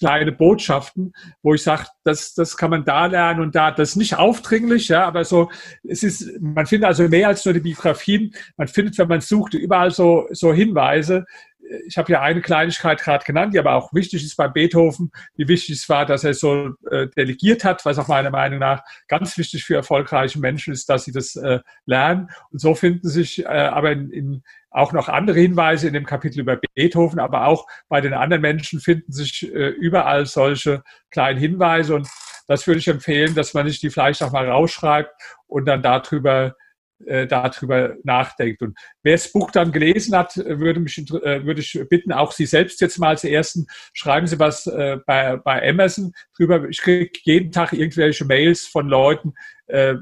[0.00, 3.70] kleine Botschaften, wo ich sage, das, das kann man da lernen und da.
[3.70, 5.50] Das ist nicht aufdringlich, ja, aber so,
[5.86, 8.34] es ist, man findet also mehr als nur die Biografien.
[8.56, 11.26] Man findet, wenn man sucht, überall so, so Hinweise,
[11.86, 15.48] ich habe ja eine Kleinigkeit gerade genannt, die aber auch wichtig ist bei Beethoven, wie
[15.48, 19.38] wichtig es war, dass er so äh, delegiert hat, was auch meiner Meinung nach ganz
[19.38, 22.30] wichtig für erfolgreiche Menschen ist, dass sie das äh, lernen.
[22.50, 26.40] Und so finden sich äh, aber in, in auch noch andere Hinweise in dem Kapitel
[26.40, 31.96] über Beethoven, aber auch bei den anderen Menschen finden sich äh, überall solche kleinen Hinweise.
[31.96, 32.08] Und
[32.46, 35.10] das würde ich empfehlen, dass man sich die vielleicht auch mal rausschreibt
[35.46, 36.54] und dann darüber
[37.06, 38.62] äh, darüber nachdenkt.
[38.62, 42.46] Und wer das Buch dann gelesen hat, würde, mich, äh, würde ich bitten, auch Sie
[42.46, 46.68] selbst jetzt mal als Ersten, schreiben Sie was äh, bei, bei Amazon drüber.
[46.68, 49.34] Ich kriege jeden Tag irgendwelche Mails von Leuten,
[49.66, 49.94] äh,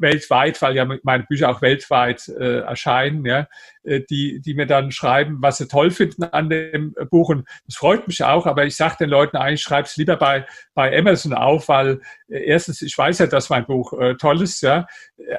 [0.00, 3.46] weltweit, weil ja meine Bücher auch weltweit äh, erscheinen, ja,
[3.82, 7.28] äh, die, die mir dann schreiben, was sie toll finden an dem Buch.
[7.28, 10.46] Und das freut mich auch, aber ich sage den Leuten eigentlich, schreib es lieber bei,
[10.74, 14.62] bei Amazon auf, weil äh, erstens, ich weiß ja, dass mein Buch äh, toll ist,
[14.62, 14.86] ja,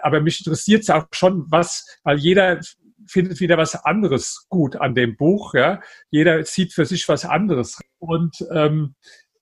[0.01, 2.59] aber mich interessiert es auch schon, was, weil jeder
[3.07, 5.53] findet wieder was anderes gut an dem Buch.
[5.53, 5.81] Ja?
[6.09, 7.79] Jeder sieht für sich was anderes.
[7.99, 8.95] Und ähm,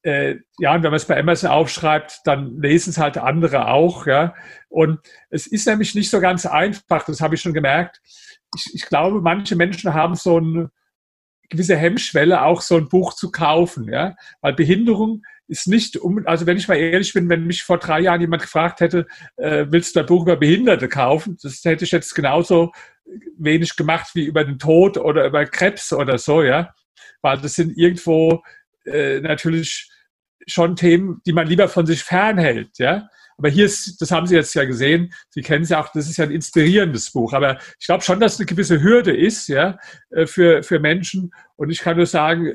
[0.03, 4.07] äh, ja, und wenn man es bei Amazon aufschreibt, dann lesen es halt andere auch,
[4.07, 4.33] ja.
[4.69, 7.99] Und es ist nämlich nicht so ganz einfach, das habe ich schon gemerkt.
[8.55, 10.71] Ich, ich glaube, manche Menschen haben so eine
[11.49, 14.15] gewisse Hemmschwelle, auch so ein Buch zu kaufen, ja.
[14.41, 17.99] Weil Behinderung ist nicht, um, also wenn ich mal ehrlich bin, wenn mich vor drei
[18.01, 21.37] Jahren jemand gefragt hätte, äh, willst du ein Buch über Behinderte kaufen?
[21.41, 22.71] Das hätte ich jetzt genauso
[23.37, 26.73] wenig gemacht wie über den Tod oder über Krebs oder so, ja.
[27.21, 28.43] Weil das sind irgendwo
[28.89, 29.89] äh, natürlich
[30.47, 33.07] schon Themen, die man lieber von sich fernhält, ja.
[33.37, 36.09] Aber hier ist, das haben Sie jetzt ja gesehen, Sie kennen es ja auch, das
[36.09, 37.31] ist ja ein inspirierendes Buch.
[37.31, 39.77] Aber ich glaube schon, dass eine gewisse Hürde ist, ja,
[40.09, 41.31] äh, für, für Menschen.
[41.55, 42.53] Und ich kann nur sagen,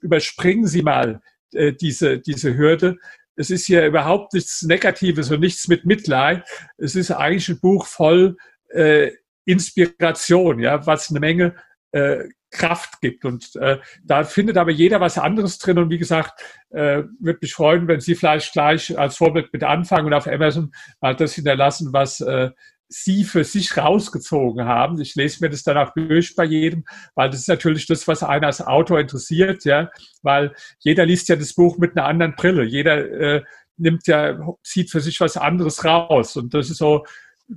[0.00, 1.20] überspringen Sie mal
[1.52, 2.96] äh, diese, diese Hürde.
[3.36, 6.44] Es ist hier überhaupt nichts Negatives und nichts mit Mitleid.
[6.78, 8.38] Es ist eigentlich ein Buch voll
[8.70, 9.10] äh,
[9.44, 11.56] Inspiration, ja, was eine Menge
[11.90, 13.24] äh, Kraft gibt.
[13.24, 15.78] Und äh, da findet aber jeder was anderes drin.
[15.78, 16.40] Und wie gesagt,
[16.70, 20.72] äh, würde mich freuen, wenn Sie vielleicht gleich als Vorbild mit anfangen und auf Amazon
[21.00, 22.50] mal das hinterlassen, was äh,
[22.88, 25.00] Sie für sich rausgezogen haben.
[25.00, 26.84] Ich lese mir das dann auch durch bei jedem,
[27.14, 29.90] weil das ist natürlich das, was einen als Autor interessiert, ja,
[30.20, 32.64] weil jeder liest ja das Buch mit einer anderen Brille.
[32.64, 33.42] Jeder äh,
[33.78, 36.36] nimmt ja, zieht für sich was anderes raus.
[36.36, 37.06] Und das ist so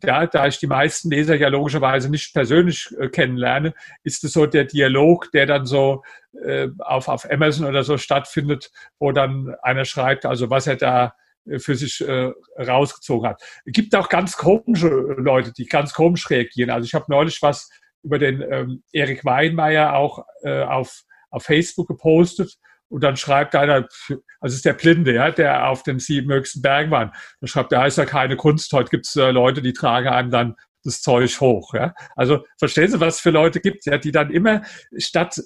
[0.04, 3.74] ja, da ich die meisten Leser ja logischerweise nicht persönlich äh, kennenlerne,
[4.04, 6.04] ist es so der Dialog, der dann so
[6.44, 11.16] äh, auf, auf Amazon oder so stattfindet, wo dann einer schreibt, also was er da
[11.46, 13.42] äh, für sich äh, rausgezogen hat.
[13.66, 16.70] Es gibt auch ganz komische Leute, die ganz komisch reagieren.
[16.70, 17.70] Also ich habe neulich was
[18.04, 22.58] über den ähm, Erik Weinmeier auch äh, auf, auf Facebook gepostet
[22.90, 23.88] und dann schreibt einer,
[24.40, 27.14] also ist der Blinde, ja, der auf den sieben höchsten Bergen war.
[27.40, 28.72] Dann schreibt, da ist ja keine Kunst.
[28.74, 31.74] Heute gibt es äh, Leute, die tragen einem dann das Zeug hoch.
[31.74, 31.94] Ja?
[32.16, 34.62] Also verstehen Sie, was es für Leute gibt, ja, die dann immer
[34.98, 35.42] statt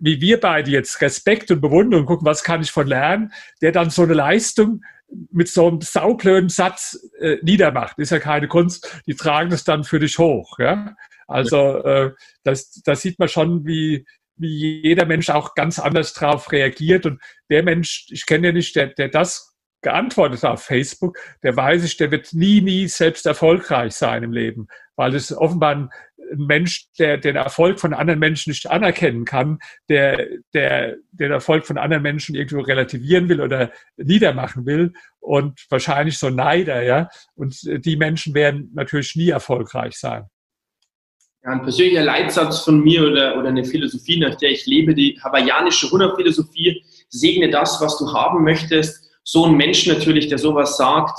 [0.00, 3.32] wie wir beide jetzt Respekt und Bewunderung gucken, was kann ich von lernen,
[3.62, 4.82] der dann so eine Leistung
[5.30, 7.98] mit so einem saublöden Satz äh, niedermacht.
[7.98, 10.58] Ist ja keine Kunst, die tragen das dann für dich hoch.
[10.58, 10.94] Ja?
[11.26, 12.12] Also äh,
[12.44, 14.06] das, das sieht man schon, wie,
[14.38, 17.06] wie jeder Mensch auch ganz anders drauf reagiert.
[17.06, 17.20] Und
[17.50, 21.84] der Mensch, ich kenne ja nicht, der, der das geantwortet hat auf Facebook, der weiß
[21.84, 24.66] ich, der wird nie, nie selbst erfolgreich sein im Leben,
[24.96, 25.90] weil es offenbar ein,
[26.32, 31.64] ein Mensch, der den Erfolg von anderen Menschen nicht anerkennen kann, der, der den Erfolg
[31.64, 37.08] von anderen Menschen irgendwo relativieren will oder niedermachen will und wahrscheinlich so Neider, ja.
[37.34, 40.28] Und die Menschen werden natürlich nie erfolgreich sein
[41.44, 45.18] ja, ein persönlicher Leitsatz von mir oder, oder eine Philosophie, nach der ich lebe, die
[45.22, 49.10] hawaiianische Hunderphilosophie, segne das, was du haben möchtest.
[49.24, 51.18] So ein Mensch natürlich, der sowas sagt,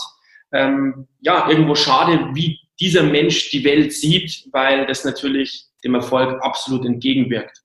[0.52, 6.42] ähm, ja, irgendwo schade, wie dieser Mensch die Welt sieht, weil das natürlich dem Erfolg
[6.42, 7.62] absolut entgegenwirkt.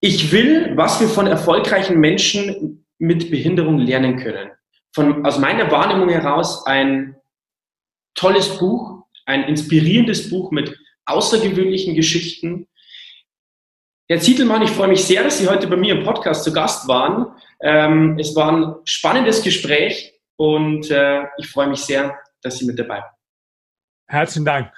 [0.00, 4.50] Ich will, was wir von erfolgreichen Menschen mit Behinderung lernen können.
[4.94, 7.16] Von, aus meiner Wahrnehmung heraus ein
[8.14, 10.76] tolles Buch, ein inspirierendes Buch mit
[11.08, 12.68] außergewöhnlichen Geschichten.
[14.08, 16.88] Herr Zietelmann, ich freue mich sehr, dass Sie heute bei mir im Podcast zu Gast
[16.88, 17.26] waren.
[17.60, 22.78] Ähm, es war ein spannendes Gespräch und äh, ich freue mich sehr, dass Sie mit
[22.78, 23.14] dabei waren.
[24.06, 24.72] Herzlichen Dank.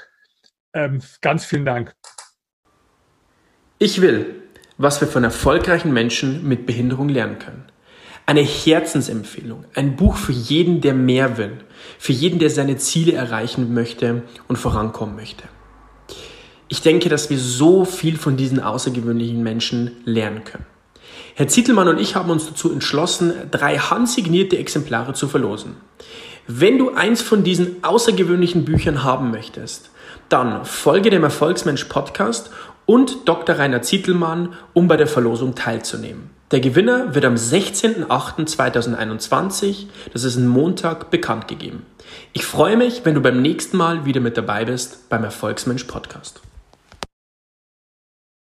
[0.74, 1.94] Ähm, ganz vielen Dank.
[3.78, 4.42] Ich will,
[4.78, 7.70] was wir von erfolgreichen Menschen mit Behinderung lernen können.
[8.26, 11.64] Eine Herzensempfehlung, ein Buch für jeden, der mehr will,
[11.98, 15.44] für jeden, der seine Ziele erreichen möchte und vorankommen möchte.
[16.72, 20.66] Ich denke, dass wir so viel von diesen außergewöhnlichen Menschen lernen können.
[21.34, 25.74] Herr Zittelmann und ich haben uns dazu entschlossen, drei handsignierte Exemplare zu verlosen.
[26.46, 29.90] Wenn du eins von diesen außergewöhnlichen Büchern haben möchtest,
[30.28, 32.50] dann folge dem Erfolgsmensch Podcast
[32.86, 33.58] und Dr.
[33.58, 36.30] Rainer Zittelmann, um bei der Verlosung teilzunehmen.
[36.52, 41.84] Der Gewinner wird am 16.08.2021, das ist ein Montag, bekannt gegeben.
[42.32, 46.40] Ich freue mich, wenn du beim nächsten Mal wieder mit dabei bist beim Erfolgsmensch Podcast.